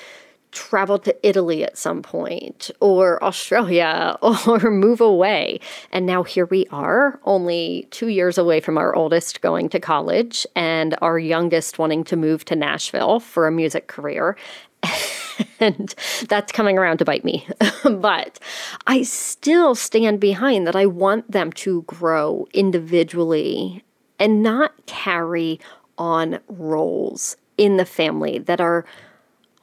travel 0.52 0.98
to 1.00 1.16
Italy 1.28 1.64
at 1.64 1.78
some 1.78 2.02
point 2.02 2.72
or 2.80 3.24
Australia 3.24 4.18
or 4.22 4.72
move 4.72 5.02
away. 5.02 5.60
And 5.92 6.06
now 6.06 6.24
here 6.24 6.46
we 6.46 6.66
are, 6.72 7.20
only 7.26 7.88
two 7.92 8.08
years 8.08 8.38
away 8.38 8.60
from 8.60 8.78
our 8.78 8.96
oldest 8.96 9.42
going 9.42 9.70
to 9.70 9.80
college 9.80 10.48
and 10.56 10.96
our 11.02 11.20
youngest 11.20 11.80
wanting 11.80 12.04
to 12.06 12.16
move 12.16 12.46
to 12.46 12.56
Nashville 12.56 13.20
for 13.20 13.48
a 13.48 13.52
music 13.52 13.88
career. 13.88 14.36
and 15.60 15.94
that's 16.28 16.52
coming 16.52 16.78
around 16.78 16.98
to 16.98 17.06
bite 17.06 17.26
me. 17.26 17.48
but 17.84 18.40
I 18.86 19.04
still 19.04 19.76
stand 19.76 20.20
behind 20.20 20.68
that 20.68 20.76
I 20.76 20.86
want 20.86 21.32
them 21.32 21.52
to 21.54 21.84
grow 21.84 22.48
individually 22.54 23.84
and 24.20 24.42
not 24.42 24.86
carry 24.86 25.60
on 25.98 26.40
roles 26.48 27.38
in 27.58 27.78
the 27.78 27.86
family 27.86 28.38
that 28.40 28.62
are 28.62 28.86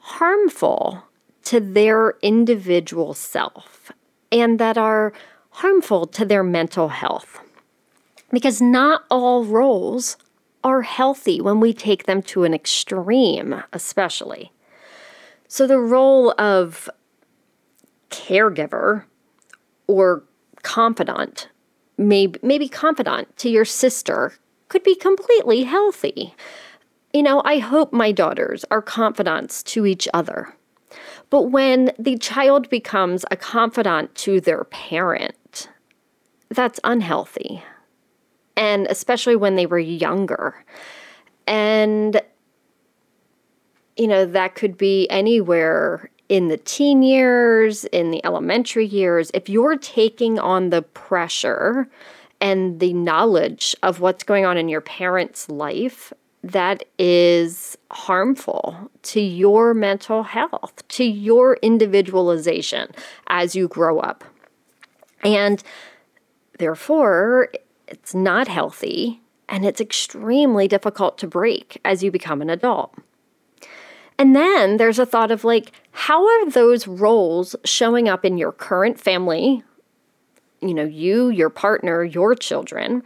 harmful 0.05 1.03
to 1.43 1.59
their 1.59 2.13
individual 2.21 3.15
self 3.15 3.91
and 4.31 4.59
that 4.59 4.77
are 4.77 5.11
harmful 5.49 6.05
to 6.05 6.23
their 6.23 6.43
mental 6.43 6.89
health. 6.89 7.39
Because 8.31 8.61
not 8.61 9.03
all 9.09 9.43
roles 9.45 10.17
are 10.63 10.83
healthy 10.83 11.41
when 11.41 11.59
we 11.59 11.73
take 11.73 12.05
them 12.05 12.21
to 12.21 12.43
an 12.43 12.53
extreme, 12.53 13.63
especially. 13.73 14.51
So, 15.47 15.65
the 15.65 15.79
role 15.79 16.35
of 16.39 16.87
caregiver 18.11 19.05
or 19.87 20.23
confidant, 20.61 21.49
maybe, 21.97 22.39
maybe 22.43 22.69
confidant 22.69 23.35
to 23.37 23.49
your 23.49 23.65
sister, 23.65 24.33
could 24.69 24.83
be 24.83 24.95
completely 24.95 25.63
healthy. 25.63 26.35
You 27.15 27.23
know, 27.23 27.41
I 27.45 27.59
hope 27.59 27.93
my 27.93 28.11
daughters 28.11 28.65
are 28.69 28.81
confidants 28.81 29.63
to 29.63 29.85
each 29.85 30.05
other. 30.13 30.53
But 31.29 31.43
when 31.43 31.93
the 31.97 32.17
child 32.17 32.69
becomes 32.69 33.23
a 33.31 33.37
confidant 33.37 34.13
to 34.15 34.41
their 34.41 34.65
parent, 34.65 35.69
that's 36.49 36.77
unhealthy. 36.83 37.63
And 38.57 38.85
especially 38.87 39.37
when 39.37 39.55
they 39.55 39.65
were 39.65 39.79
younger. 39.79 40.65
And, 41.47 42.19
you 43.95 44.07
know, 44.07 44.25
that 44.25 44.55
could 44.55 44.77
be 44.77 45.09
anywhere 45.09 46.11
in 46.27 46.49
the 46.49 46.57
teen 46.57 47.01
years, 47.01 47.85
in 47.85 48.11
the 48.11 48.25
elementary 48.25 48.85
years, 48.85 49.31
if 49.33 49.47
you're 49.47 49.77
taking 49.77 50.37
on 50.37 50.69
the 50.69 50.81
pressure 50.81 51.87
and 52.41 52.81
the 52.81 52.91
knowledge 52.91 53.73
of 53.83 54.01
what's 54.01 54.25
going 54.25 54.43
on 54.43 54.57
in 54.57 54.67
your 54.67 54.81
parents' 54.81 55.47
life, 55.47 56.11
that 56.45 56.83
is 56.99 57.75
harmful 57.89 58.91
to 59.01 59.19
your 59.19 59.73
mental 59.73 60.21
health, 60.21 60.87
to 60.89 61.03
your 61.03 61.55
individualization 61.63 62.91
as 63.27 63.55
you 63.55 63.67
grow 63.67 63.99
up. 63.99 64.23
And 65.23 65.63
therefore, 66.59 67.49
it's 67.87 68.13
not 68.13 68.47
healthy 68.47 69.21
and 69.49 69.65
it's 69.65 69.81
extremely 69.81 70.67
difficult 70.67 71.17
to 71.17 71.27
break 71.27 71.81
as 71.83 72.03
you 72.03 72.11
become 72.11 72.43
an 72.43 72.51
adult. 72.51 72.93
And 74.19 74.35
then 74.35 74.77
there's 74.77 74.99
a 74.99 75.05
thought 75.05 75.31
of 75.31 75.43
like, 75.43 75.71
how 75.91 76.25
are 76.27 76.49
those 76.49 76.87
roles 76.87 77.55
showing 77.65 78.07
up 78.07 78.23
in 78.23 78.37
your 78.37 78.51
current 78.51 78.99
family? 78.99 79.63
You 80.61 80.75
know, 80.75 80.85
you, 80.85 81.29
your 81.29 81.49
partner, 81.49 82.03
your 82.03 82.35
children. 82.35 83.03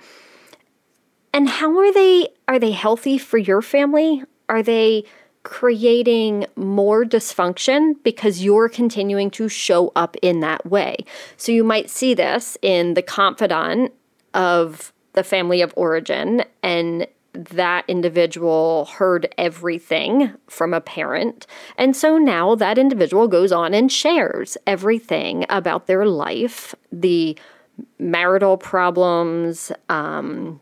And 1.33 1.49
how 1.49 1.77
are 1.77 1.93
they 1.93 2.29
are 2.47 2.59
they 2.59 2.71
healthy 2.71 3.17
for 3.17 3.37
your 3.37 3.61
family? 3.61 4.23
Are 4.47 4.63
they 4.63 5.05
creating 5.43 6.45
more 6.55 7.05
dysfunction 7.05 7.95
because 8.03 8.43
you're 8.43 8.69
continuing 8.69 9.31
to 9.31 9.47
show 9.47 9.91
up 9.95 10.17
in 10.21 10.41
that 10.41 10.65
way. 10.65 10.97
So 11.37 11.51
you 11.51 11.63
might 11.63 11.89
see 11.89 12.13
this 12.13 12.57
in 12.61 12.93
the 12.93 13.01
confidant 13.01 13.93
of 14.33 14.93
the 15.13 15.23
family 15.23 15.61
of 15.61 15.73
origin 15.75 16.43
and 16.61 17.07
that 17.33 17.85
individual 17.87 18.85
heard 18.85 19.33
everything 19.37 20.33
from 20.47 20.73
a 20.73 20.81
parent. 20.81 21.47
And 21.77 21.95
so 21.95 22.17
now 22.17 22.55
that 22.55 22.77
individual 22.77 23.27
goes 23.27 23.51
on 23.51 23.73
and 23.73 23.91
shares 23.91 24.57
everything 24.67 25.45
about 25.49 25.87
their 25.87 26.05
life, 26.05 26.75
the 26.91 27.37
marital 27.97 28.57
problems, 28.57 29.71
um, 29.89 30.59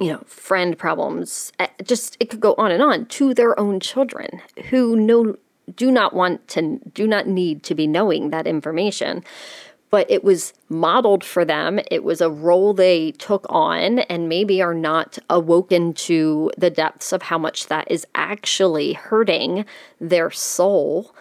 you 0.00 0.08
know, 0.08 0.22
friend 0.26 0.76
problems, 0.78 1.52
eh, 1.58 1.68
just 1.84 2.16
it 2.18 2.30
could 2.30 2.40
go 2.40 2.54
on 2.56 2.72
and 2.72 2.82
on 2.82 3.06
to 3.06 3.34
their 3.34 3.58
own 3.60 3.78
children 3.80 4.40
who 4.70 4.96
know 4.96 5.36
do 5.76 5.90
not 5.90 6.14
want 6.14 6.48
to 6.48 6.80
do 6.94 7.06
not 7.06 7.28
need 7.28 7.62
to 7.62 7.74
be 7.74 7.86
knowing 7.86 8.30
that 8.30 8.46
information 8.46 9.22
but 9.90 10.08
it 10.08 10.22
was 10.22 10.54
modeled 10.68 11.24
for 11.24 11.44
them. 11.44 11.80
It 11.90 12.04
was 12.04 12.20
a 12.20 12.30
role 12.30 12.72
they 12.72 13.10
took 13.12 13.44
on 13.48 13.98
and 14.00 14.28
maybe 14.28 14.62
are 14.62 14.74
not 14.74 15.18
awoken 15.28 15.92
to 15.94 16.52
the 16.56 16.70
depths 16.70 17.12
of 17.12 17.22
how 17.22 17.38
much 17.38 17.66
that 17.66 17.90
is 17.90 18.06
actually 18.14 18.92
hurting 18.92 19.64
their 20.00 20.30
soul. 20.30 21.12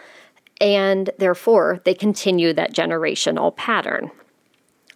And 0.62 1.10
therefore, 1.18 1.82
they 1.84 1.96
continue 1.96 2.54
that 2.54 2.74
generational 2.74 3.56
pattern. 3.56 4.12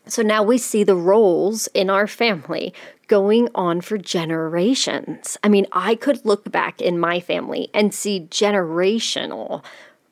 So 0.06 0.22
now 0.22 0.44
we 0.44 0.58
see 0.58 0.84
the 0.84 0.96
roles 0.96 1.68
in 1.68 1.90
our 1.90 2.08
family 2.08 2.74
going 3.07 3.50
on 3.53 3.81
for 3.81 3.98
generations. 3.98 5.38
I 5.43 5.50
mean, 5.50 5.67
I 5.72 5.95
could 5.95 6.25
look 6.25 6.51
back 6.51 6.81
in 6.81 7.00
my 7.00 7.19
family 7.19 7.69
and 7.74 7.93
see 7.93 8.27
generational 8.29 9.63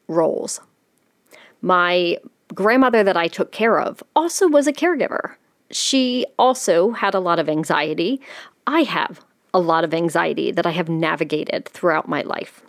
roles. 0.07 0.59
My 1.61 2.17
grandmother 2.53 3.03
that 3.03 3.17
I 3.17 3.27
took 3.27 3.51
care 3.51 3.79
of 3.79 4.03
also 4.15 4.47
was 4.47 4.67
a 4.67 4.73
caregiver. 4.73 5.35
She 5.69 6.25
also 6.37 6.91
had 6.91 7.13
a 7.13 7.19
lot 7.19 7.39
of 7.39 7.47
anxiety. 7.47 8.21
I 8.67 8.81
have 8.81 9.21
a 9.53 9.59
lot 9.59 9.83
of 9.83 9.93
anxiety 9.93 10.51
that 10.51 10.65
I 10.65 10.71
have 10.71 10.89
navigated 10.89 11.65
throughout 11.65 12.09
my 12.09 12.21
life. 12.21 12.61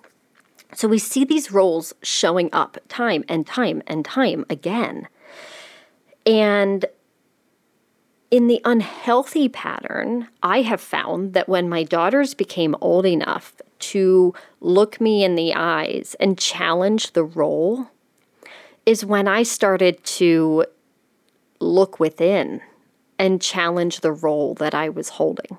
So 0.74 0.88
we 0.88 0.98
see 0.98 1.24
these 1.24 1.52
roles 1.52 1.94
showing 2.02 2.48
up 2.52 2.78
time 2.88 3.24
and 3.28 3.46
time 3.46 3.82
and 3.86 4.04
time 4.04 4.44
again. 4.48 5.08
And 6.24 6.86
in 8.32 8.46
the 8.46 8.62
unhealthy 8.64 9.46
pattern, 9.46 10.26
I 10.42 10.62
have 10.62 10.80
found 10.80 11.34
that 11.34 11.50
when 11.50 11.68
my 11.68 11.82
daughters 11.82 12.32
became 12.32 12.74
old 12.80 13.04
enough 13.04 13.54
to 13.78 14.32
look 14.60 15.02
me 15.02 15.22
in 15.22 15.34
the 15.34 15.54
eyes 15.54 16.16
and 16.18 16.38
challenge 16.38 17.12
the 17.12 17.24
role, 17.24 17.88
is 18.86 19.04
when 19.04 19.28
I 19.28 19.42
started 19.42 20.02
to 20.04 20.64
look 21.60 22.00
within 22.00 22.62
and 23.18 23.42
challenge 23.42 24.00
the 24.00 24.12
role 24.12 24.54
that 24.54 24.74
I 24.74 24.88
was 24.88 25.10
holding. 25.10 25.58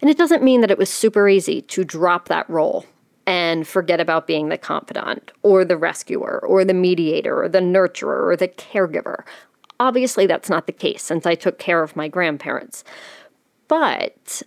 And 0.00 0.08
it 0.08 0.16
doesn't 0.16 0.42
mean 0.42 0.62
that 0.62 0.70
it 0.70 0.78
was 0.78 0.88
super 0.88 1.28
easy 1.28 1.60
to 1.60 1.84
drop 1.84 2.28
that 2.28 2.48
role 2.48 2.86
and 3.26 3.68
forget 3.68 4.00
about 4.00 4.26
being 4.26 4.48
the 4.48 4.56
confidant 4.56 5.30
or 5.42 5.62
the 5.62 5.76
rescuer 5.76 6.40
or 6.42 6.64
the 6.64 6.72
mediator 6.72 7.42
or 7.42 7.50
the 7.50 7.58
nurturer 7.58 8.28
or 8.28 8.36
the 8.36 8.48
caregiver. 8.48 9.24
Obviously, 9.78 10.26
that's 10.26 10.50
not 10.50 10.66
the 10.66 10.72
case 10.72 11.02
since 11.02 11.26
I 11.26 11.34
took 11.34 11.58
care 11.58 11.82
of 11.82 11.96
my 11.96 12.08
grandparents. 12.08 12.84
But 13.68 14.42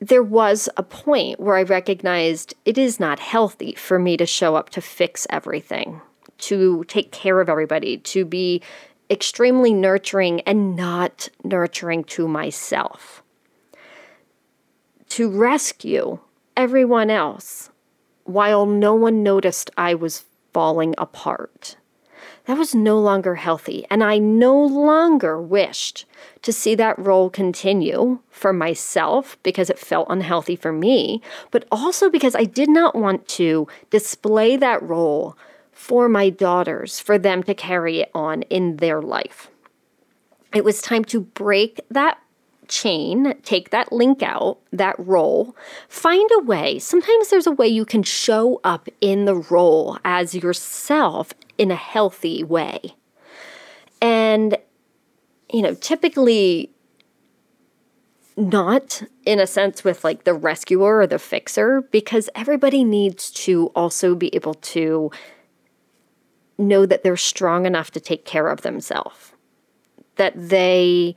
there 0.00 0.22
was 0.22 0.68
a 0.76 0.82
point 0.82 1.40
where 1.40 1.56
I 1.56 1.62
recognized 1.62 2.54
it 2.64 2.76
is 2.76 3.00
not 3.00 3.18
healthy 3.18 3.74
for 3.74 3.98
me 3.98 4.16
to 4.16 4.26
show 4.26 4.56
up 4.56 4.70
to 4.70 4.80
fix 4.80 5.26
everything 5.30 6.00
to 6.38 6.84
take 6.84 7.12
care 7.12 7.40
of 7.40 7.48
everybody, 7.48 7.98
to 7.98 8.24
be 8.24 8.62
extremely 9.10 9.72
nurturing 9.72 10.40
and 10.42 10.76
not 10.76 11.28
nurturing 11.44 12.04
to 12.04 12.28
myself, 12.28 13.22
to 15.08 15.30
rescue 15.30 16.18
everyone 16.56 17.10
else 17.10 17.70
while 18.24 18.66
no 18.66 18.94
one 18.94 19.22
noticed 19.22 19.70
I 19.76 19.94
was 19.94 20.24
falling 20.52 20.94
apart. 20.98 21.76
That 22.46 22.58
was 22.58 22.76
no 22.76 22.98
longer 22.98 23.34
healthy, 23.34 23.86
and 23.90 24.04
I 24.04 24.18
no 24.18 24.56
longer 24.56 25.40
wished 25.40 26.04
to 26.42 26.52
see 26.52 26.76
that 26.76 26.98
role 26.98 27.28
continue 27.28 28.20
for 28.30 28.52
myself 28.52 29.36
because 29.42 29.68
it 29.68 29.80
felt 29.80 30.06
unhealthy 30.08 30.54
for 30.54 30.72
me, 30.72 31.20
but 31.50 31.66
also 31.72 32.08
because 32.08 32.36
I 32.36 32.44
did 32.44 32.68
not 32.68 32.94
want 32.94 33.26
to 33.28 33.66
display 33.90 34.56
that 34.56 34.80
role 34.80 35.36
for 35.72 36.08
my 36.08 36.30
daughters 36.30 37.00
for 37.00 37.18
them 37.18 37.42
to 37.42 37.54
carry 37.54 37.98
it 38.00 38.10
on 38.14 38.42
in 38.42 38.76
their 38.76 39.02
life. 39.02 39.50
It 40.54 40.64
was 40.64 40.80
time 40.80 41.04
to 41.06 41.20
break 41.20 41.80
that 41.90 42.18
chain, 42.68 43.34
take 43.42 43.70
that 43.70 43.92
link 43.92 44.22
out, 44.22 44.58
that 44.72 44.96
role, 44.98 45.56
find 45.88 46.30
a 46.32 46.42
way. 46.42 46.78
Sometimes 46.78 47.28
there's 47.28 47.46
a 47.46 47.52
way 47.52 47.66
you 47.66 47.84
can 47.84 48.02
show 48.02 48.60
up 48.62 48.88
in 49.00 49.24
the 49.24 49.36
role 49.36 49.98
as 50.04 50.34
yourself 50.34 51.32
in 51.58 51.70
a 51.70 51.76
healthy 51.76 52.44
way. 52.44 52.80
And, 54.00 54.58
you 55.50 55.62
know, 55.62 55.74
typically 55.74 56.72
not 58.36 59.02
in 59.24 59.40
a 59.40 59.46
sense 59.46 59.82
with 59.82 60.04
like 60.04 60.24
the 60.24 60.34
rescuer 60.34 61.00
or 61.00 61.06
the 61.06 61.18
fixer, 61.18 61.82
because 61.90 62.28
everybody 62.34 62.84
needs 62.84 63.30
to 63.30 63.68
also 63.74 64.14
be 64.14 64.34
able 64.34 64.54
to 64.54 65.10
know 66.58 66.86
that 66.86 67.02
they're 67.02 67.16
strong 67.16 67.66
enough 67.66 67.90
to 67.92 68.00
take 68.00 68.24
care 68.24 68.48
of 68.48 68.62
themselves. 68.62 69.32
That 70.16 70.34
they 70.36 71.14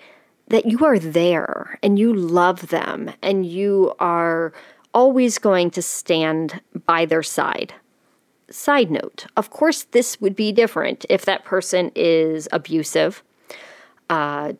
that 0.47 0.65
you 0.65 0.83
are 0.83 0.97
there 0.97 1.77
and 1.83 1.99
you 1.99 2.13
love 2.13 2.69
them 2.69 3.11
and 3.21 3.45
you 3.45 3.93
are 3.99 4.51
always 4.93 5.37
going 5.37 5.69
to 5.71 5.81
stand 5.81 6.59
by 6.85 7.05
their 7.05 7.21
side. 7.21 7.73
Side 8.51 8.89
note, 8.89 9.27
of 9.37 9.49
course, 9.49 9.83
this 9.83 10.19
would 10.21 10.35
be 10.35 10.51
different 10.51 11.05
if 11.09 11.25
that 11.25 11.45
person 11.45 11.91
is 11.95 12.47
abusive, 12.51 13.23
uh, 14.09 14.53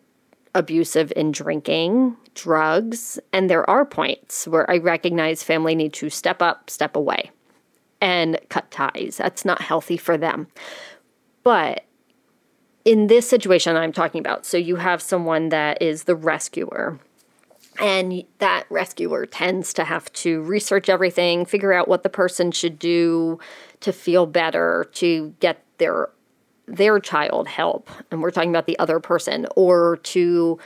abusive 0.54 1.12
in 1.16 1.32
drinking, 1.32 2.16
drugs, 2.36 3.20
and 3.34 3.50
there 3.50 3.68
are 3.70 3.86
points 3.86 4.48
where 4.48 4.70
I 4.70 4.78
recognize 4.78 5.44
family 5.44 5.76
need 5.76 5.94
to 5.94 6.10
step 6.10 6.42
up, 6.42 6.70
step 6.70 6.96
away 6.96 7.32
and 8.02 8.40
cut 8.50 8.70
ties. 8.72 9.18
That's 9.18 9.44
not 9.44 9.62
healthy 9.62 9.98
for 9.98 10.18
them. 10.18 10.48
But 11.44 11.86
in 12.86 13.08
this 13.08 13.28
situation 13.28 13.76
I'm 13.76 13.94
talking 13.94 14.20
about, 14.20 14.46
so 14.46 14.58
you 14.58 14.78
have 14.78 15.02
someone 15.02 15.50
that 15.50 15.82
is 15.82 16.04
the 16.04 16.16
rescuer. 16.16 17.00
And 17.80 18.26
that 18.40 18.66
rescuer 18.70 19.26
tends 19.26 19.74
to 19.74 19.86
have 19.86 20.12
to 20.14 20.42
research 20.42 20.90
everything, 20.90 21.46
figure 21.46 21.72
out 21.72 21.88
what 21.88 22.04
the 22.04 22.10
person 22.10 22.52
should 22.52 22.78
do 22.78 23.40
to 23.82 23.94
feel 23.94 24.26
better, 24.26 24.90
to 24.94 25.36
get 25.40 25.64
their 25.78 26.10
their 26.68 27.00
child 27.00 27.48
help. 27.48 27.90
And 28.12 28.22
we're 28.22 28.30
talking 28.30 28.52
about 28.52 28.68
the 28.68 28.78
other 28.78 29.00
person, 29.00 29.48
or 29.56 29.98
to 29.98 30.60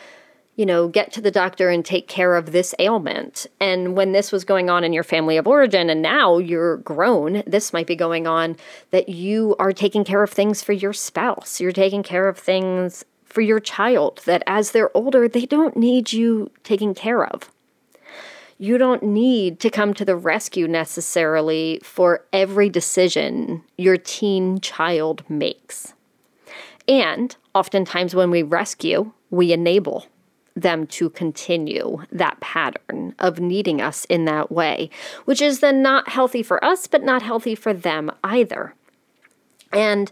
you 0.55 0.65
know, 0.65 0.87
get 0.87 1.11
to 1.11 1.21
the 1.21 1.31
doctor 1.31 1.69
and 1.69 1.83
take 1.83 2.07
care 2.07 2.35
of 2.35 2.51
this 2.51 2.75
ailment. 2.77 3.47
And 3.59 3.95
when 3.95 4.11
this 4.11 4.31
was 4.31 4.45
going 4.45 4.69
on 4.69 4.83
in 4.83 4.93
your 4.93 5.03
family 5.03 5.37
of 5.37 5.47
origin, 5.47 5.89
and 5.89 6.01
now 6.01 6.37
you're 6.37 6.77
grown, 6.77 7.41
this 7.47 7.73
might 7.73 7.87
be 7.87 7.95
going 7.95 8.27
on 8.27 8.57
that 8.91 9.09
you 9.09 9.55
are 9.57 9.73
taking 9.73 10.03
care 10.03 10.21
of 10.21 10.29
things 10.29 10.61
for 10.61 10.73
your 10.73 10.93
spouse. 10.93 11.59
You're 11.59 11.71
taking 11.71 12.03
care 12.03 12.27
of 12.27 12.37
things 12.37 13.03
for 13.25 13.41
your 13.41 13.59
child 13.59 14.21
that 14.25 14.43
as 14.45 14.71
they're 14.71 14.95
older, 14.95 15.27
they 15.27 15.47
don't 15.47 15.75
need 15.75 16.13
you 16.13 16.51
taking 16.63 16.93
care 16.93 17.25
of. 17.25 17.49
You 18.57 18.77
don't 18.77 19.03
need 19.03 19.59
to 19.61 19.69
come 19.69 19.93
to 19.95 20.05
the 20.05 20.15
rescue 20.15 20.67
necessarily 20.67 21.79
for 21.83 22.25
every 22.31 22.69
decision 22.69 23.63
your 23.77 23.97
teen 23.97 24.59
child 24.59 25.23
makes. 25.29 25.93
And 26.87 27.35
oftentimes, 27.55 28.13
when 28.13 28.29
we 28.29 28.43
rescue, 28.43 29.11
we 29.29 29.53
enable 29.53 30.05
them 30.55 30.85
to 30.85 31.09
continue 31.09 32.03
that 32.11 32.39
pattern 32.39 33.15
of 33.19 33.39
needing 33.39 33.81
us 33.81 34.05
in 34.05 34.25
that 34.25 34.51
way, 34.51 34.89
which 35.25 35.41
is 35.41 35.59
then 35.59 35.81
not 35.81 36.09
healthy 36.09 36.43
for 36.43 36.63
us, 36.63 36.85
but 36.87 37.03
not 37.03 37.23
healthy 37.23 37.55
for 37.55 37.73
them 37.73 38.11
either. 38.23 38.75
And 39.71 40.11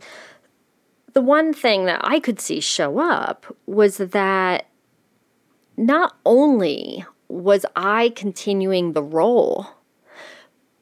the 1.13 1.21
one 1.21 1.53
thing 1.53 1.85
that 1.85 2.01
I 2.03 2.19
could 2.19 2.39
see 2.39 2.59
show 2.59 2.99
up 2.99 3.55
was 3.65 3.97
that 3.97 4.67
not 5.77 6.15
only 6.25 7.05
was 7.31 7.65
I 7.75 8.09
continuing 8.15 8.93
the 8.93 9.03
role, 9.03 9.67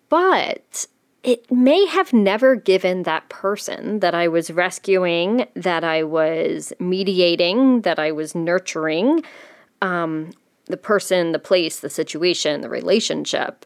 but 0.10 0.88
it 1.24 1.52
may 1.52 1.86
have 1.86 2.14
never 2.14 2.56
given 2.56 3.04
that 3.04 3.30
person 3.30 4.00
that 4.00 4.16
I 4.16 4.28
was 4.28 4.52
rescuing, 4.52 5.46
that 5.56 5.84
I 5.84 6.04
was 6.04 6.74
mediating, 6.80 7.82
that 7.82 8.00
I 8.00 8.12
was 8.12 8.36
nurturing, 8.36 9.24
um, 9.82 10.32
the 10.66 10.78
person, 10.78 11.32
the 11.32 11.40
place, 11.40 11.80
the 11.80 11.90
situation, 11.90 12.62
the 12.62 12.70
relationship 12.70 13.66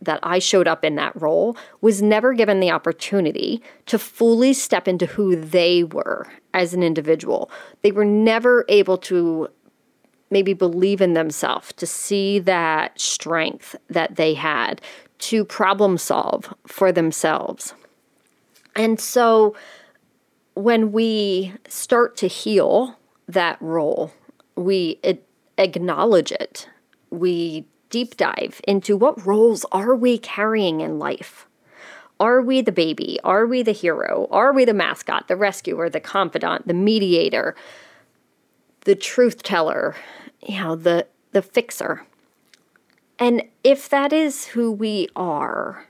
that 0.00 0.20
I 0.22 0.38
showed 0.38 0.68
up 0.68 0.84
in 0.84 0.96
that 0.96 1.20
role 1.20 1.56
was 1.80 2.02
never 2.02 2.34
given 2.34 2.60
the 2.60 2.70
opportunity 2.70 3.62
to 3.86 3.98
fully 3.98 4.52
step 4.52 4.86
into 4.88 5.06
who 5.06 5.36
they 5.36 5.84
were 5.84 6.26
as 6.52 6.74
an 6.74 6.82
individual. 6.82 7.50
They 7.82 7.92
were 7.92 8.04
never 8.04 8.64
able 8.68 8.98
to 8.98 9.48
maybe 10.34 10.52
believe 10.52 11.00
in 11.00 11.14
themselves, 11.14 11.72
to 11.74 11.86
see 11.86 12.40
that 12.40 13.00
strength 13.00 13.76
that 13.88 14.16
they 14.16 14.34
had, 14.34 14.82
to 15.18 15.44
problem 15.44 15.96
solve 15.96 16.52
for 16.66 16.90
themselves. 16.90 17.72
And 18.74 18.98
so 19.00 19.54
when 20.54 20.90
we 20.90 21.54
start 21.68 22.16
to 22.16 22.26
heal 22.26 22.98
that 23.28 23.62
role, 23.62 24.12
we 24.56 24.98
acknowledge 25.56 26.32
it. 26.32 26.68
We 27.10 27.64
deep 27.88 28.16
dive 28.16 28.60
into 28.66 28.96
what 28.96 29.24
roles 29.24 29.64
are 29.70 29.94
we 29.94 30.18
carrying 30.18 30.80
in 30.80 30.98
life? 30.98 31.46
Are 32.18 32.42
we 32.42 32.60
the 32.60 32.72
baby? 32.72 33.20
Are 33.22 33.46
we 33.46 33.62
the 33.62 33.72
hero? 33.72 34.26
Are 34.32 34.52
we 34.52 34.64
the 34.64 34.74
mascot, 34.74 35.28
the 35.28 35.36
rescuer, 35.36 35.88
the 35.88 36.00
confidant, 36.00 36.66
the 36.66 36.74
mediator, 36.74 37.54
the 38.84 38.94
truth 38.94 39.42
teller, 39.42 39.96
you 40.40 40.60
know, 40.60 40.76
the 40.76 41.06
the 41.32 41.42
fixer? 41.42 42.06
And 43.18 43.42
if 43.62 43.88
that 43.88 44.12
is 44.12 44.46
who 44.46 44.70
we 44.72 45.08
are, 45.14 45.86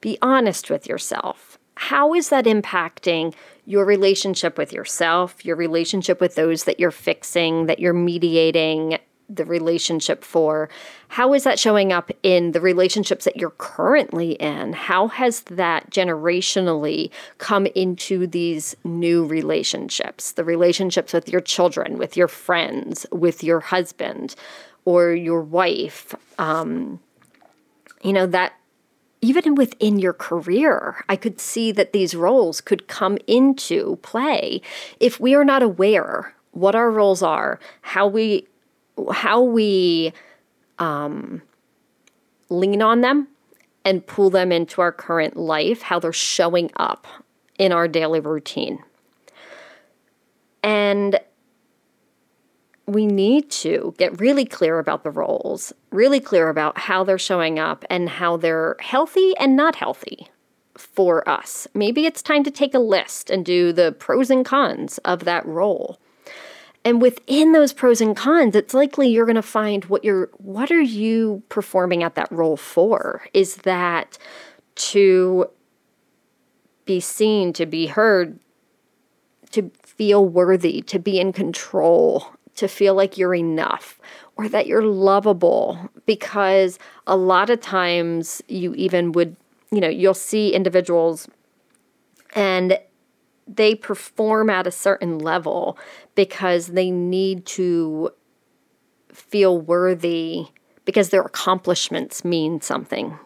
be 0.00 0.18
honest 0.20 0.70
with 0.70 0.86
yourself. 0.86 1.58
How 1.76 2.14
is 2.14 2.28
that 2.28 2.44
impacting 2.44 3.34
your 3.66 3.84
relationship 3.84 4.58
with 4.58 4.72
yourself, 4.72 5.44
your 5.44 5.56
relationship 5.56 6.20
with 6.20 6.34
those 6.34 6.64
that 6.64 6.78
you're 6.78 6.90
fixing, 6.90 7.66
that 7.66 7.78
you're 7.78 7.92
mediating 7.92 8.98
the 9.28 9.44
relationship 9.44 10.24
for? 10.24 10.68
How 11.08 11.32
is 11.32 11.44
that 11.44 11.58
showing 11.58 11.92
up 11.92 12.10
in 12.22 12.52
the 12.52 12.60
relationships 12.60 13.24
that 13.24 13.36
you're 13.36 13.50
currently 13.50 14.32
in? 14.32 14.72
How 14.72 15.08
has 15.08 15.40
that 15.42 15.90
generationally 15.90 17.10
come 17.38 17.66
into 17.66 18.26
these 18.26 18.76
new 18.84 19.24
relationships? 19.24 20.32
The 20.32 20.44
relationships 20.44 21.12
with 21.12 21.28
your 21.28 21.40
children, 21.40 21.98
with 21.98 22.16
your 22.16 22.28
friends, 22.28 23.06
with 23.10 23.42
your 23.42 23.60
husband 23.60 24.34
or 24.84 25.12
your 25.12 25.40
wife. 25.40 26.14
Um, 26.38 27.00
you 28.02 28.12
know, 28.12 28.26
that 28.26 28.54
even 29.22 29.54
within 29.54 29.98
your 29.98 30.12
career, 30.12 31.02
I 31.08 31.16
could 31.16 31.40
see 31.40 31.72
that 31.72 31.94
these 31.94 32.14
roles 32.14 32.60
could 32.60 32.88
come 32.88 33.16
into 33.26 33.96
play 34.02 34.60
if 35.00 35.18
we 35.18 35.34
are 35.34 35.44
not 35.44 35.62
aware 35.62 36.34
what 36.52 36.74
our 36.74 36.90
roles 36.90 37.22
are, 37.22 37.58
how 37.80 38.06
we 38.06 38.46
how 39.12 39.42
we 39.42 40.12
um, 40.78 41.42
lean 42.48 42.82
on 42.82 43.00
them 43.00 43.28
and 43.84 44.06
pull 44.06 44.30
them 44.30 44.50
into 44.50 44.80
our 44.80 44.92
current 44.92 45.36
life, 45.36 45.82
how 45.82 45.98
they're 45.98 46.12
showing 46.12 46.70
up 46.76 47.06
in 47.58 47.72
our 47.72 47.86
daily 47.86 48.20
routine. 48.20 48.78
And 50.62 51.20
we 52.86 53.06
need 53.06 53.50
to 53.50 53.94
get 53.98 54.20
really 54.20 54.44
clear 54.44 54.78
about 54.78 55.04
the 55.04 55.10
roles, 55.10 55.72
really 55.90 56.20
clear 56.20 56.48
about 56.48 56.78
how 56.78 57.04
they're 57.04 57.18
showing 57.18 57.58
up 57.58 57.84
and 57.88 58.08
how 58.08 58.36
they're 58.36 58.76
healthy 58.80 59.36
and 59.38 59.56
not 59.56 59.76
healthy 59.76 60.28
for 60.76 61.26
us. 61.28 61.66
Maybe 61.74 62.06
it's 62.06 62.22
time 62.22 62.44
to 62.44 62.50
take 62.50 62.74
a 62.74 62.78
list 62.78 63.30
and 63.30 63.44
do 63.44 63.72
the 63.72 63.92
pros 63.92 64.30
and 64.30 64.44
cons 64.44 64.98
of 64.98 65.24
that 65.24 65.46
role. 65.46 65.98
And 66.84 67.00
within 67.00 67.52
those 67.52 67.72
pros 67.72 68.00
and 68.00 68.14
cons, 68.14 68.54
it's 68.54 68.74
likely 68.74 69.08
you're 69.08 69.24
going 69.24 69.36
to 69.36 69.42
find 69.42 69.84
what 69.86 70.04
you're 70.04 70.28
what 70.36 70.70
are 70.70 70.82
you 70.82 71.42
performing 71.48 72.02
at 72.02 72.14
that 72.14 72.30
role 72.30 72.56
for? 72.56 73.26
Is 73.32 73.56
that 73.58 74.18
to 74.76 75.46
be 76.84 77.00
seen, 77.00 77.52
to 77.54 77.64
be 77.64 77.86
heard, 77.86 78.38
to 79.52 79.70
feel 79.82 80.26
worthy, 80.26 80.82
to 80.82 80.98
be 80.98 81.18
in 81.18 81.32
control, 81.32 82.26
to 82.56 82.68
feel 82.68 82.94
like 82.94 83.16
you're 83.16 83.34
enough 83.34 83.98
or 84.36 84.48
that 84.48 84.66
you're 84.66 84.82
lovable 84.82 85.90
because 86.06 86.78
a 87.06 87.16
lot 87.16 87.50
of 87.50 87.60
times 87.60 88.42
you 88.48 88.74
even 88.74 89.12
would, 89.12 89.36
you 89.70 89.80
know, 89.80 89.88
you'll 89.88 90.12
see 90.12 90.52
individuals 90.52 91.28
and 92.34 92.78
they 93.46 93.74
perform 93.74 94.50
at 94.50 94.66
a 94.66 94.70
certain 94.70 95.18
level 95.18 95.78
because 96.14 96.68
they 96.68 96.90
need 96.90 97.44
to 97.46 98.10
feel 99.12 99.60
worthy 99.60 100.46
because 100.84 101.10
their 101.10 101.22
accomplishments 101.22 102.24
mean 102.24 102.60
something. 102.60 103.18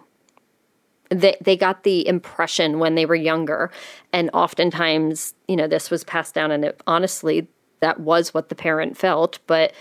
They, 1.11 1.37
they 1.41 1.57
got 1.57 1.85
the 1.85 2.07
impression 2.07 2.79
when 2.79 2.95
they 2.95 3.07
were 3.07 3.15
younger, 3.15 3.71
and 4.13 4.29
oftentimes, 4.35 5.35
you 5.47 5.57
know, 5.57 5.67
this 5.67 5.91
was 5.91 6.05
passed 6.05 6.35
down, 6.35 6.51
and 6.51 6.67
it, 6.67 6.83
honestly, 6.87 7.49
that 7.81 8.01
was 8.01 8.35
what 8.35 8.51
the 8.51 8.55
parent 8.55 8.97
felt. 8.97 9.39
But 9.47 9.73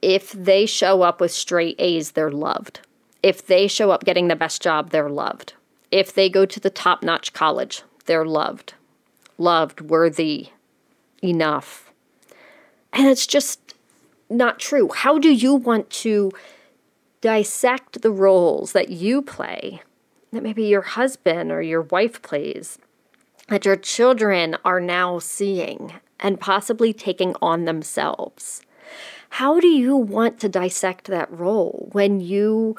if 0.00 0.32
they 0.32 0.64
show 0.64 1.02
up 1.02 1.20
with 1.20 1.30
straight 1.30 1.76
A's, 1.78 2.12
they're 2.12 2.30
loved. 2.30 2.80
If 3.22 3.46
they 3.46 3.66
show 3.66 3.90
up 3.90 4.04
getting 4.04 4.28
the 4.28 4.36
best 4.36 4.62
job, 4.62 4.90
they're 4.90 5.10
loved. 5.10 5.54
If 5.90 6.14
they 6.14 6.30
go 6.30 6.46
to 6.46 6.60
the 6.60 6.70
top 6.70 7.02
notch 7.02 7.32
college, 7.34 7.82
they're 8.06 8.26
loved. 8.26 8.74
Loved, 9.38 9.80
worthy, 9.80 10.48
enough. 11.22 11.92
And 12.92 13.08
it's 13.08 13.26
just 13.26 13.74
not 14.30 14.58
true. 14.58 14.90
How 14.94 15.18
do 15.18 15.32
you 15.32 15.54
want 15.54 15.90
to 15.90 16.30
dissect 17.20 18.02
the 18.02 18.10
roles 18.10 18.72
that 18.72 18.90
you 18.90 19.22
play, 19.22 19.80
that 20.32 20.42
maybe 20.42 20.64
your 20.64 20.82
husband 20.82 21.50
or 21.50 21.62
your 21.62 21.82
wife 21.82 22.20
plays, 22.20 22.78
that 23.48 23.64
your 23.64 23.76
children 23.76 24.56
are 24.64 24.80
now 24.80 25.18
seeing 25.18 25.94
and 26.20 26.40
possibly 26.40 26.92
taking 26.92 27.34
on 27.40 27.64
themselves. 27.64 28.62
How 29.30 29.60
do 29.60 29.68
you 29.68 29.96
want 29.96 30.38
to 30.40 30.48
dissect 30.48 31.06
that 31.06 31.30
role 31.30 31.88
when 31.92 32.20
you 32.20 32.76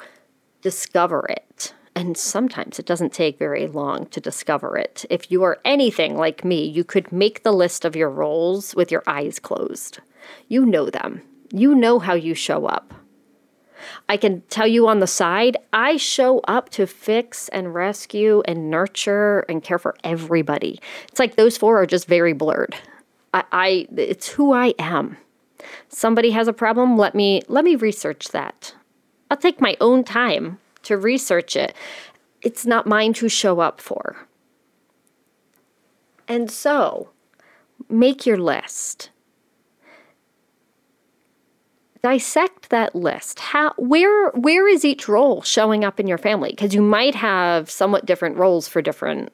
discover 0.62 1.26
it? 1.28 1.74
And 1.96 2.14
sometimes 2.14 2.78
it 2.78 2.84
doesn't 2.84 3.14
take 3.14 3.38
very 3.38 3.66
long 3.66 4.04
to 4.08 4.20
discover 4.20 4.76
it. 4.76 5.06
If 5.08 5.30
you 5.30 5.42
are 5.44 5.58
anything 5.64 6.18
like 6.18 6.44
me, 6.44 6.62
you 6.62 6.84
could 6.84 7.10
make 7.10 7.42
the 7.42 7.54
list 7.54 7.86
of 7.86 7.96
your 7.96 8.10
roles 8.10 8.74
with 8.74 8.92
your 8.92 9.02
eyes 9.06 9.38
closed. 9.38 10.00
You 10.46 10.66
know 10.66 10.90
them, 10.90 11.22
you 11.50 11.74
know 11.74 11.98
how 11.98 12.12
you 12.12 12.34
show 12.34 12.66
up. 12.66 12.92
I 14.10 14.18
can 14.18 14.42
tell 14.50 14.66
you 14.66 14.88
on 14.88 14.98
the 14.98 15.06
side, 15.06 15.56
I 15.72 15.96
show 15.96 16.40
up 16.40 16.68
to 16.70 16.86
fix 16.86 17.48
and 17.48 17.74
rescue 17.74 18.42
and 18.46 18.70
nurture 18.70 19.40
and 19.48 19.62
care 19.62 19.78
for 19.78 19.96
everybody. 20.04 20.78
It's 21.08 21.18
like 21.18 21.36
those 21.36 21.56
four 21.56 21.80
are 21.80 21.86
just 21.86 22.06
very 22.06 22.34
blurred. 22.34 22.76
I, 23.32 23.44
I 23.52 23.88
it's 23.96 24.28
who 24.28 24.52
I 24.52 24.74
am. 24.78 25.16
Somebody 25.88 26.32
has 26.32 26.46
a 26.46 26.52
problem, 26.52 26.98
let 26.98 27.14
me 27.14 27.40
let 27.48 27.64
me 27.64 27.74
research 27.74 28.28
that. 28.28 28.74
I'll 29.30 29.38
take 29.38 29.62
my 29.62 29.78
own 29.80 30.04
time 30.04 30.58
to 30.86 30.96
research 30.96 31.56
it. 31.56 31.74
It's 32.42 32.66
not 32.66 32.86
mine 32.86 33.12
to 33.14 33.28
show 33.28 33.60
up 33.60 33.80
for. 33.80 34.26
And 36.28 36.50
so, 36.50 37.10
make 37.88 38.26
your 38.26 38.36
list. 38.36 39.10
Dissect 42.02 42.70
that 42.70 42.94
list. 42.94 43.40
How 43.40 43.72
where 43.78 44.30
where 44.30 44.68
is 44.68 44.84
each 44.84 45.08
role 45.08 45.42
showing 45.42 45.84
up 45.84 45.98
in 45.98 46.06
your 46.06 46.18
family? 46.18 46.50
Because 46.50 46.74
you 46.74 46.82
might 46.82 47.14
have 47.16 47.70
somewhat 47.70 48.06
different 48.06 48.36
roles 48.36 48.68
for 48.68 48.80
different 48.80 49.32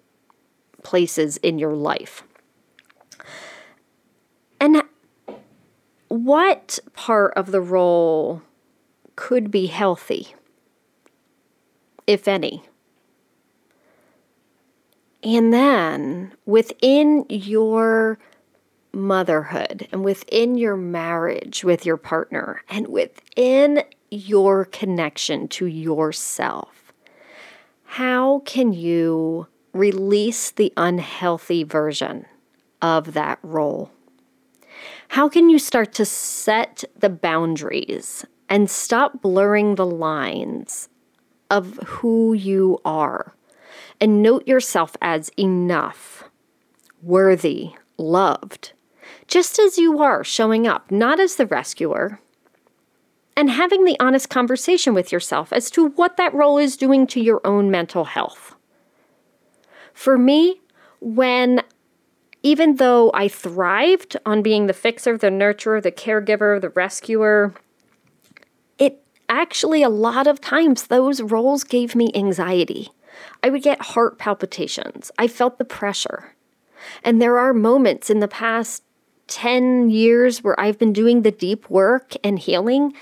places 0.83 1.37
in 1.39 1.59
your 1.59 1.75
life. 1.75 2.23
And 4.61 4.83
what 6.09 6.79
part 6.95 7.35
of 7.37 7.51
the 7.51 7.61
role 7.61 8.43
could 9.17 9.51
be 9.51 9.67
healthy, 9.67 10.35
if 12.07 12.27
any. 12.29 12.63
And 15.23 15.53
then 15.53 16.33
within 16.47 17.25
your 17.29 18.19
motherhood 18.93 19.89
and 19.93 20.05
within 20.05 20.57
your 20.57 20.77
marriage 20.77 21.65
with 21.65 21.87
your 21.87 21.97
partner 21.97 22.63
and 22.69 22.89
within 22.89 23.85
your 24.11 24.65
connection 24.67 25.49
to 25.49 25.67
yourself, 25.67 26.93
how 27.85 28.41
can 28.41 28.73
you 28.73 29.47
release 29.73 30.51
the 30.51 30.73
unhealthy 30.77 31.63
version 31.63 32.27
of 32.81 33.13
that 33.15 33.39
role? 33.43 33.91
How 35.09 35.29
can 35.29 35.49
you 35.49 35.59
start 35.59 35.93
to 35.95 36.05
set 36.05 36.85
the 36.99 37.11
boundaries 37.11 38.25
and 38.49 38.69
stop 38.69 39.23
blurring 39.23 39.77
the 39.77 39.87
lines 39.87 40.89
of 41.53 41.77
who 41.87 42.33
you 42.33 42.81
are 42.83 43.35
and 44.01 44.23
note 44.23 44.49
yourself 44.49 44.97
as 45.03 45.31
enough, 45.39 46.25
worthy, 47.03 47.73
loved, 47.99 48.73
just 49.29 49.59
as 49.59 49.77
you 49.77 50.03
are 50.03 50.25
showing 50.25 50.67
up, 50.67 50.91
not 50.91 51.21
as 51.21 51.37
the 51.37 51.47
rescuer, 51.47 52.19
and 53.37 53.51
having 53.51 53.85
the 53.85 53.99
honest 54.01 54.31
conversation 54.31 54.95
with 54.95 55.13
yourself 55.13 55.53
as 55.53 55.71
to 55.71 55.89
what 55.89 56.17
that 56.17 56.35
role 56.35 56.57
is 56.57 56.77
doing 56.77 57.07
to 57.07 57.21
your 57.21 57.41
own 57.47 57.71
mental 57.71 58.07
health. 58.07 58.57
For 59.93 60.17
me, 60.17 60.63
when 61.01 61.63
even 62.43 62.77
though 62.77 63.11
I 63.15 63.29
thrived 63.29 64.17
on 64.25 64.43
being 64.43 64.67
the 64.67 64.73
fixer, 64.73 65.17
the 65.19 65.29
nurturer, 65.29 65.83
the 65.83 65.93
caregiver, 65.93 66.61
the 66.61 66.71
rescuer, 66.71 67.55
actually, 69.33 69.83
a 69.83 69.89
lot 69.89 70.27
of 70.27 70.41
times, 70.41 70.85
those 70.87 71.21
roles 71.21 71.65
gave 71.65 71.95
me 71.95 72.11
anxiety. 72.15 72.91
I 73.43 73.51
would 73.51 73.63
get 73.63 73.81
heart 73.81 74.19
palpitations. 74.19 75.11
I 75.19 75.27
felt 75.27 75.59
the 75.59 75.65
pressure. 75.65 76.35
And 77.03 77.21
there 77.21 77.39
are 77.39 77.53
moments 77.53 78.11
in 78.11 78.21
the 78.21 78.29
past 78.29 78.83
10 79.29 79.91
years 79.91 80.45
where 80.45 80.59
I've 80.61 80.79
been 80.79 80.93
doing 80.93 81.23
the 81.23 81.31
deep 81.31 81.71
work 81.71 82.15
and 82.23 82.39
healing 82.39 82.93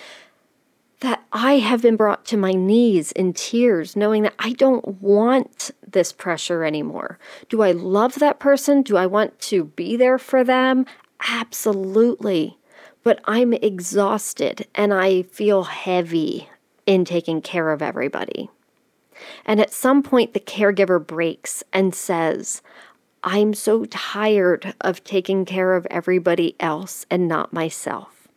that 1.01 1.25
I 1.33 1.55
have 1.55 1.83
been 1.83 1.97
brought 1.97 2.27
to 2.27 2.37
my 2.37 2.53
knees 2.53 3.11
in 3.13 3.33
tears, 3.33 3.97
knowing 3.97 4.23
that 4.23 4.35
I 4.39 4.53
don't 4.53 5.01
want 5.01 5.71
this 5.87 6.13
pressure 6.13 6.63
anymore. 6.63 7.19
Do 7.49 7.63
I 7.63 7.73
love 7.73 8.17
that 8.17 8.39
person? 8.39 8.83
Do 8.83 8.97
I 8.97 9.07
want 9.07 9.39
to 9.41 9.65
be 9.65 9.97
there 9.97 10.19
for 10.19 10.45
them? 10.45 10.85
Absolutely. 11.27 12.59
But 13.03 13.21
I'm 13.25 13.53
exhausted 13.55 14.67
and 14.75 14.93
I 14.93 15.23
feel 15.23 15.65
heavy 15.65 16.49
in 16.87 17.05
taking 17.05 17.41
care 17.41 17.71
of 17.71 17.83
everybody. 17.83 18.51
And 19.45 19.61
at 19.61 19.73
some 19.73 20.03
point, 20.03 20.35
the 20.35 20.41
caregiver 20.41 21.05
breaks 21.05 21.63
and 21.73 21.95
says, 21.95 22.63
I'm 23.23 23.53
so 23.53 23.85
tired 23.85 24.75
of 24.81 25.05
taking 25.05 25.45
care 25.45 25.75
of 25.75 25.87
everybody 25.91 26.57
else 26.59 27.05
and 27.11 27.29
not 27.29 27.53
myself. 27.53 28.29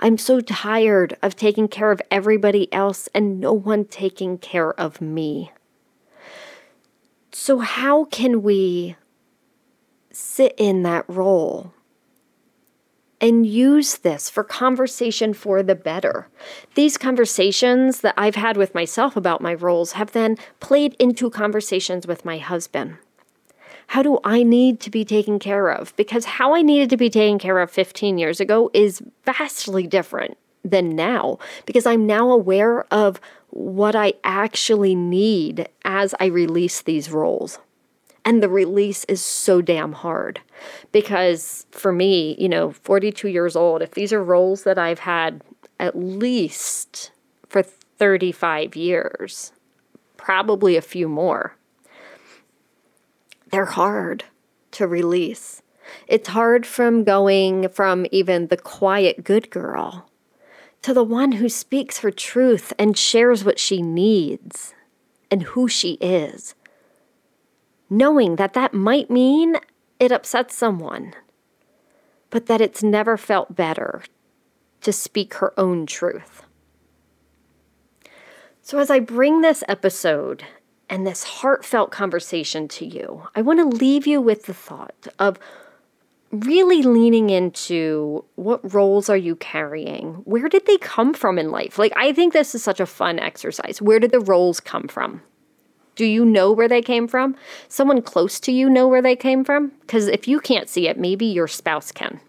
I'm 0.00 0.18
so 0.18 0.40
tired 0.40 1.16
of 1.22 1.34
taking 1.34 1.68
care 1.68 1.90
of 1.90 2.00
everybody 2.10 2.72
else 2.72 3.08
and 3.14 3.40
no 3.40 3.52
one 3.52 3.84
taking 3.84 4.38
care 4.38 4.72
of 4.78 5.00
me. 5.00 5.52
So, 7.32 7.58
how 7.58 8.04
can 8.04 8.42
we 8.42 8.94
sit 10.12 10.54
in 10.56 10.84
that 10.84 11.04
role 11.08 11.73
and 13.24 13.46
use 13.46 13.96
this 13.98 14.28
for 14.28 14.44
conversation 14.44 15.32
for 15.32 15.62
the 15.62 15.74
better? 15.74 16.28
These 16.74 16.98
conversations 16.98 18.02
that 18.02 18.12
I've 18.18 18.34
had 18.34 18.58
with 18.58 18.74
myself 18.74 19.16
about 19.16 19.40
my 19.40 19.54
roles 19.54 19.92
have 19.92 20.12
then 20.12 20.36
played 20.60 20.94
into 20.98 21.30
conversations 21.30 22.06
with 22.06 22.24
my 22.24 22.36
husband 22.36 22.98
how 23.88 24.02
do 24.02 24.18
I 24.24 24.42
need 24.42 24.80
to 24.80 24.90
be 24.90 25.04
taken 25.04 25.38
care 25.38 25.70
of? 25.70 25.94
Because 25.94 26.24
how 26.24 26.54
I 26.54 26.62
needed 26.62 26.88
to 26.90 26.96
be 26.96 27.10
taken 27.10 27.38
care 27.38 27.58
of 27.58 27.70
15 27.70 28.16
years 28.16 28.40
ago 28.40 28.70
is 28.72 29.02
vastly 29.24 29.86
different 29.86 30.38
than 30.64 30.96
now 30.96 31.38
because 31.66 31.84
I'm 31.86 32.06
now 32.06 32.30
aware 32.30 32.84
of 32.92 33.20
what 33.50 33.94
I 33.94 34.14
actually 34.24 34.94
need 34.94 35.68
as 35.84 36.14
I 36.18 36.26
release 36.26 36.82
these 36.82 37.10
roles. 37.10 37.58
And 38.24 38.42
the 38.42 38.48
release 38.48 39.04
is 39.04 39.22
so 39.22 39.60
damn 39.60 39.92
hard 39.92 40.40
because 40.92 41.66
for 41.70 41.92
me, 41.92 42.36
you 42.38 42.48
know, 42.48 42.70
42 42.70 43.28
years 43.28 43.54
old, 43.54 43.82
if 43.82 43.90
these 43.92 44.12
are 44.12 44.24
roles 44.24 44.64
that 44.64 44.78
I've 44.78 45.00
had 45.00 45.42
at 45.78 45.96
least 45.96 47.10
for 47.48 47.62
35 47.62 48.76
years, 48.76 49.52
probably 50.16 50.76
a 50.76 50.82
few 50.82 51.08
more, 51.08 51.56
they're 53.50 53.66
hard 53.66 54.24
to 54.72 54.86
release. 54.86 55.62
It's 56.08 56.28
hard 56.28 56.66
from 56.66 57.04
going 57.04 57.68
from 57.68 58.06
even 58.10 58.48
the 58.48 58.56
quiet 58.56 59.22
good 59.22 59.50
girl 59.50 60.08
to 60.82 60.92
the 60.92 61.04
one 61.04 61.32
who 61.32 61.48
speaks 61.48 61.98
her 61.98 62.10
truth 62.10 62.72
and 62.78 62.96
shares 62.96 63.44
what 63.44 63.58
she 63.58 63.80
needs 63.80 64.74
and 65.30 65.42
who 65.42 65.68
she 65.68 65.92
is, 65.94 66.54
knowing 67.90 68.36
that 68.36 68.54
that 68.54 68.74
might 68.74 69.10
mean 69.10 69.56
it 69.98 70.12
upsets 70.12 70.54
someone, 70.54 71.14
but 72.30 72.46
that 72.46 72.60
it's 72.60 72.82
never 72.82 73.16
felt 73.16 73.54
better 73.54 74.02
to 74.80 74.92
speak 74.92 75.34
her 75.34 75.58
own 75.58 75.86
truth. 75.86 76.42
So, 78.62 78.78
as 78.78 78.90
I 78.90 78.98
bring 78.98 79.40
this 79.40 79.62
episode 79.68 80.44
and 80.88 81.06
this 81.06 81.24
heartfelt 81.24 81.90
conversation 81.90 82.68
to 82.68 82.86
you, 82.86 83.28
I 83.34 83.42
want 83.42 83.58
to 83.60 83.76
leave 83.76 84.06
you 84.06 84.20
with 84.20 84.44
the 84.44 84.54
thought 84.54 85.06
of 85.18 85.38
really 86.30 86.82
leaning 86.82 87.30
into 87.30 88.24
what 88.34 88.74
roles 88.74 89.08
are 89.08 89.16
you 89.16 89.36
carrying? 89.36 90.14
Where 90.24 90.48
did 90.48 90.66
they 90.66 90.78
come 90.78 91.14
from 91.14 91.38
in 91.38 91.50
life? 91.50 91.78
Like, 91.78 91.92
I 91.96 92.12
think 92.12 92.32
this 92.32 92.54
is 92.54 92.62
such 92.62 92.80
a 92.80 92.86
fun 92.86 93.18
exercise. 93.18 93.80
Where 93.80 94.00
did 94.00 94.10
the 94.10 94.20
roles 94.20 94.60
come 94.60 94.88
from? 94.88 95.22
Do 95.96 96.04
you 96.04 96.24
know 96.24 96.50
where 96.50 96.68
they 96.68 96.82
came 96.82 97.06
from? 97.06 97.36
Someone 97.68 98.02
close 98.02 98.40
to 98.40 98.52
you 98.52 98.68
know 98.68 98.88
where 98.88 99.02
they 99.02 99.16
came 99.16 99.44
from? 99.44 99.72
Because 99.80 100.08
if 100.08 100.26
you 100.26 100.40
can't 100.40 100.68
see 100.68 100.88
it, 100.88 100.98
maybe 100.98 101.26
your 101.26 101.48
spouse 101.48 101.92
can. 101.92 102.20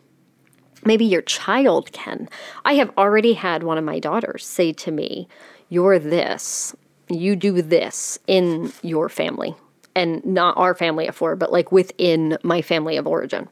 Maybe 0.83 1.05
your 1.05 1.23
child 1.23 1.91
can. 1.91 2.29
I 2.63 2.73
have 2.73 2.91
already 2.97 3.33
had 3.33 3.63
one 3.63 3.77
of 3.77 3.83
my 3.83 3.99
daughters 3.99 4.45
say 4.45 4.71
to 4.73 4.91
me, 4.91 5.27
You're 5.69 5.97
this 5.97 6.75
you 7.09 7.35
do 7.35 7.61
this 7.61 8.19
in 8.27 8.71
your 8.81 9.09
family 9.09 9.55
and 9.95 10.25
not 10.25 10.57
our 10.57 10.73
family 10.73 11.07
of 11.07 11.15
four, 11.15 11.35
but 11.35 11.51
like 11.51 11.71
within 11.71 12.37
my 12.43 12.61
family 12.61 12.97
of 12.97 13.07
origin. 13.07 13.47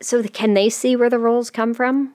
So, 0.00 0.22
can 0.22 0.54
they 0.54 0.68
see 0.70 0.94
where 0.94 1.10
the 1.10 1.18
roles 1.18 1.50
come 1.50 1.74
from? 1.74 2.14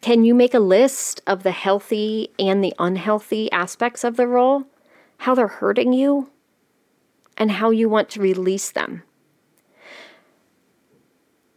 Can 0.00 0.24
you 0.24 0.34
make 0.34 0.54
a 0.54 0.60
list 0.60 1.20
of 1.26 1.42
the 1.42 1.52
healthy 1.52 2.30
and 2.38 2.62
the 2.62 2.74
unhealthy 2.78 3.50
aspects 3.52 4.04
of 4.04 4.16
the 4.16 4.26
role, 4.26 4.64
how 5.20 5.34
they're 5.34 5.48
hurting 5.48 5.92
you, 5.92 6.30
and 7.36 7.52
how 7.52 7.70
you 7.70 7.88
want 7.88 8.10
to 8.10 8.20
release 8.20 8.70
them? 8.70 9.02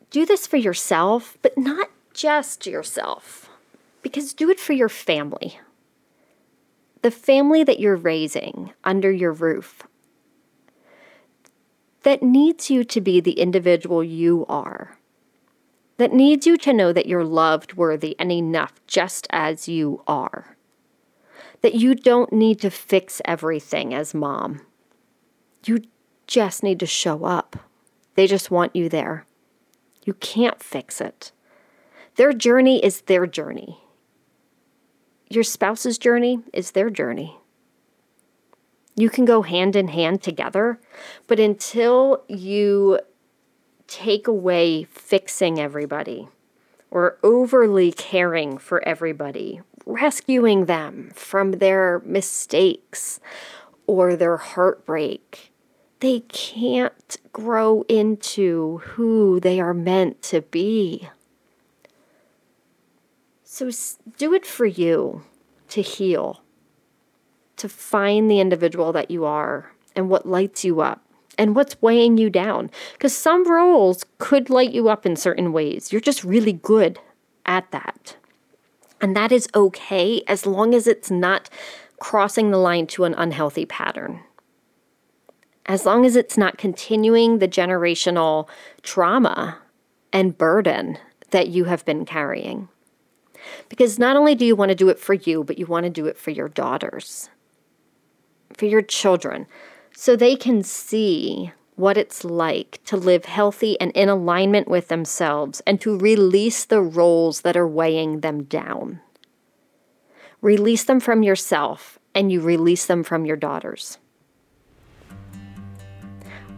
Do 0.10 0.26
this 0.26 0.48
for 0.48 0.58
yourself, 0.58 1.38
but 1.42 1.58
not 1.58 1.90
just 2.14 2.66
yourself, 2.66 3.50
because 4.02 4.34
do 4.34 4.50
it 4.50 4.60
for 4.60 4.74
your 4.74 4.90
family 4.90 5.60
the 7.04 7.12
family 7.12 7.66
that 7.66 7.82
you're 7.82 7.98
raising 7.98 8.72
under 8.86 9.12
your 9.12 9.34
roof 9.34 9.84
that 12.04 12.24
needs 12.24 12.70
you 12.70 12.84
to 12.84 13.00
be 13.00 13.20
the 13.20 13.40
individual 13.40 14.04
you 14.04 14.46
are, 14.50 14.98
that 15.98 16.12
needs 16.12 16.48
you 16.48 16.58
to 16.58 16.74
know 16.74 16.92
that 16.92 17.06
you're 17.06 17.24
loved, 17.24 17.74
worthy, 17.74 18.16
and 18.20 18.32
enough 18.32 18.74
just 18.88 19.28
as 19.30 19.70
you 19.70 20.02
are, 20.08 20.58
that 21.64 21.74
you 21.74 21.96
don't 21.96 22.32
need 22.32 22.62
to 22.62 22.70
fix 22.70 23.22
everything 23.26 23.94
as 23.94 24.14
mom. 24.14 24.62
You 25.66 25.82
just 26.28 26.62
need 26.62 26.80
to 26.82 26.86
show 26.86 27.24
up. 27.24 27.56
They 28.16 28.28
just 28.28 28.52
want 28.52 28.76
you 28.76 28.90
there. 28.90 29.26
You 30.06 30.14
can't 30.16 30.62
fix 30.62 31.02
it. 31.02 31.32
Their 32.18 32.34
journey 32.34 32.84
is 32.84 33.02
their 33.02 33.26
journey. 33.26 33.80
Your 35.30 35.44
spouse's 35.44 35.98
journey 35.98 36.40
is 36.52 36.72
their 36.72 36.90
journey. 36.90 37.38
You 38.96 39.10
can 39.10 39.26
go 39.26 39.42
hand 39.42 39.76
in 39.76 39.88
hand 39.88 40.22
together, 40.22 40.80
but 41.28 41.40
until 41.40 42.24
you 42.28 43.00
take 43.88 44.28
away 44.28 44.84
fixing 44.84 45.60
everybody 45.60 46.28
or 46.92 47.18
overly 47.24 47.92
caring 47.92 48.58
for 48.58 48.88
everybody, 48.88 49.62
rescuing 49.86 50.66
them 50.66 51.12
from 51.14 51.54
their 51.54 52.02
mistakes 52.06 53.20
or 53.88 54.16
their 54.16 54.38
heartbreak, 54.38 55.52
they 56.00 56.22
can't 56.22 57.18
grow 57.32 57.84
into 57.88 58.80
who 58.80 59.40
they 59.40 59.60
are 59.60 59.74
meant 59.74 60.22
to 60.22 60.42
be. 60.42 61.10
So 63.44 63.70
do 64.18 64.34
it 64.34 64.46
for 64.46 64.66
you 64.66 65.24
to 65.70 65.82
heal, 65.82 66.42
to 67.58 67.70
find 67.70 68.30
the 68.30 68.40
individual 68.40 68.92
that 68.94 69.12
you 69.12 69.26
are 69.26 69.72
and 69.96 70.10
what 70.10 70.26
lights 70.26 70.66
you 70.66 70.82
up 70.82 71.06
and 71.38 71.56
what's 71.56 71.82
weighing 71.82 72.18
you 72.18 72.30
down. 72.30 72.70
Because 72.94 73.16
some 73.16 73.50
roles 73.50 74.06
could 74.18 74.50
light 74.50 74.72
you 74.72 74.90
up 74.90 75.06
in 75.06 75.16
certain 75.16 75.54
ways. 75.54 75.92
You're 75.92 76.02
just 76.02 76.24
really 76.24 76.54
good 76.54 77.00
at 77.46 77.70
that. 77.72 78.18
And 79.04 79.18
that 79.18 79.34
is 79.34 79.50
okay 79.54 80.24
as 80.30 80.46
long 80.46 80.74
as 80.74 80.88
it's 80.88 81.12
not 81.12 81.50
crossing 82.00 82.52
the 82.52 82.58
line 82.58 82.88
to 82.88 83.04
an 83.04 83.14
unhealthy 83.16 83.66
pattern. 83.66 84.22
As 85.66 85.86
long 85.86 86.06
as 86.06 86.16
it's 86.16 86.38
not 86.38 86.58
continuing 86.58 87.40
the 87.40 87.48
generational 87.50 88.48
trauma 88.82 89.60
and 90.14 90.38
burden 90.38 90.98
that 91.32 91.50
you 91.50 91.66
have 91.66 91.84
been 91.84 92.06
carrying. 92.06 92.70
Because 93.68 94.00
not 94.00 94.16
only 94.16 94.36
do 94.36 94.46
you 94.46 94.56
want 94.56 94.70
to 94.70 94.76
do 94.76 94.88
it 94.88 95.00
for 95.00 95.16
you, 95.16 95.44
but 95.44 95.60
you 95.60 95.66
want 95.66 95.84
to 95.84 95.90
do 95.90 96.06
it 96.06 96.18
for 96.18 96.32
your 96.32 96.48
daughters, 96.48 97.30
for 98.54 98.68
your 98.68 98.82
children, 98.82 99.48
so 99.94 100.16
they 100.16 100.38
can 100.38 100.64
see 100.64 101.52
what 101.76 101.98
it's 101.98 102.24
like 102.24 102.80
to 102.86 102.98
live 102.98 103.26
healthy 103.26 103.80
and 103.80 103.92
in 103.92 104.10
alignment 104.10 104.68
with 104.68 104.88
themselves 104.88 105.62
and 105.66 105.82
to 105.82 105.98
release 105.98 106.66
the 106.66 106.82
roles 106.82 107.42
that 107.42 107.58
are 107.58 107.68
weighing 107.68 108.20
them 108.20 108.44
down. 108.44 109.00
Release 110.42 110.84
them 110.84 111.00
from 111.00 111.24
yourself 111.24 111.98
and 112.14 112.32
you 112.32 112.42
release 112.42 112.86
them 112.86 113.04
from 113.04 113.26
your 113.26 113.38
daughters. 113.38 113.98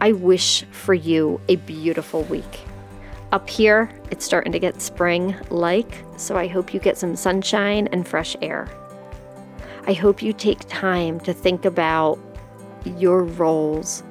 I 0.01 0.11
wish 0.11 0.63
for 0.71 0.93
you 0.93 1.39
a 1.47 1.55
beautiful 1.55 2.23
week. 2.23 2.59
Up 3.31 3.49
here, 3.49 3.89
it's 4.11 4.25
starting 4.25 4.51
to 4.51 4.59
get 4.59 4.81
spring 4.81 5.35
like, 5.49 6.03
so 6.17 6.35
I 6.35 6.47
hope 6.47 6.73
you 6.73 6.79
get 6.79 6.97
some 6.97 7.15
sunshine 7.15 7.87
and 7.91 8.07
fresh 8.07 8.35
air. 8.41 8.69
I 9.87 9.93
hope 9.93 10.21
you 10.21 10.33
take 10.33 10.67
time 10.67 11.19
to 11.21 11.33
think 11.33 11.65
about 11.65 12.19
your 12.97 13.23
roles 13.23 14.03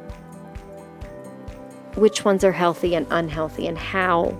which 1.97 2.25
ones 2.25 2.45
are 2.45 2.53
healthy 2.53 2.95
and 2.95 3.07
unhealthy, 3.11 3.67
and 3.67 3.79
how 3.79 4.37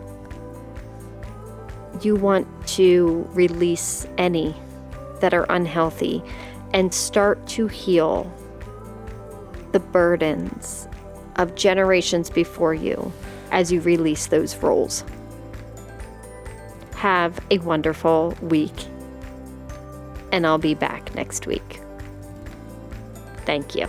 you 2.03 2.17
want 2.17 2.47
to 2.67 3.29
release 3.33 4.07
any 4.19 4.55
that 5.21 5.33
are 5.33 5.47
unhealthy 5.49 6.23
and 6.73 6.93
start 6.93 7.47
to 7.47 7.69
heal 7.69 8.31
the 9.73 9.81
burdens 9.81 10.89
of 11.37 11.55
generations 11.55 12.31
before 12.31 12.75
you 12.75 13.13
as 13.53 13.71
you 13.71 13.81
release 13.81 14.27
those 14.27 14.57
roles. 14.57 15.05
Have 16.97 17.39
a 17.51 17.59
wonderful 17.59 18.37
week, 18.41 18.75
and 20.33 20.47
I'll 20.47 20.59
be 20.59 20.75
back 20.75 21.15
next 21.15 21.47
week. 21.47 21.81
Thank 23.45 23.75
you. 23.75 23.89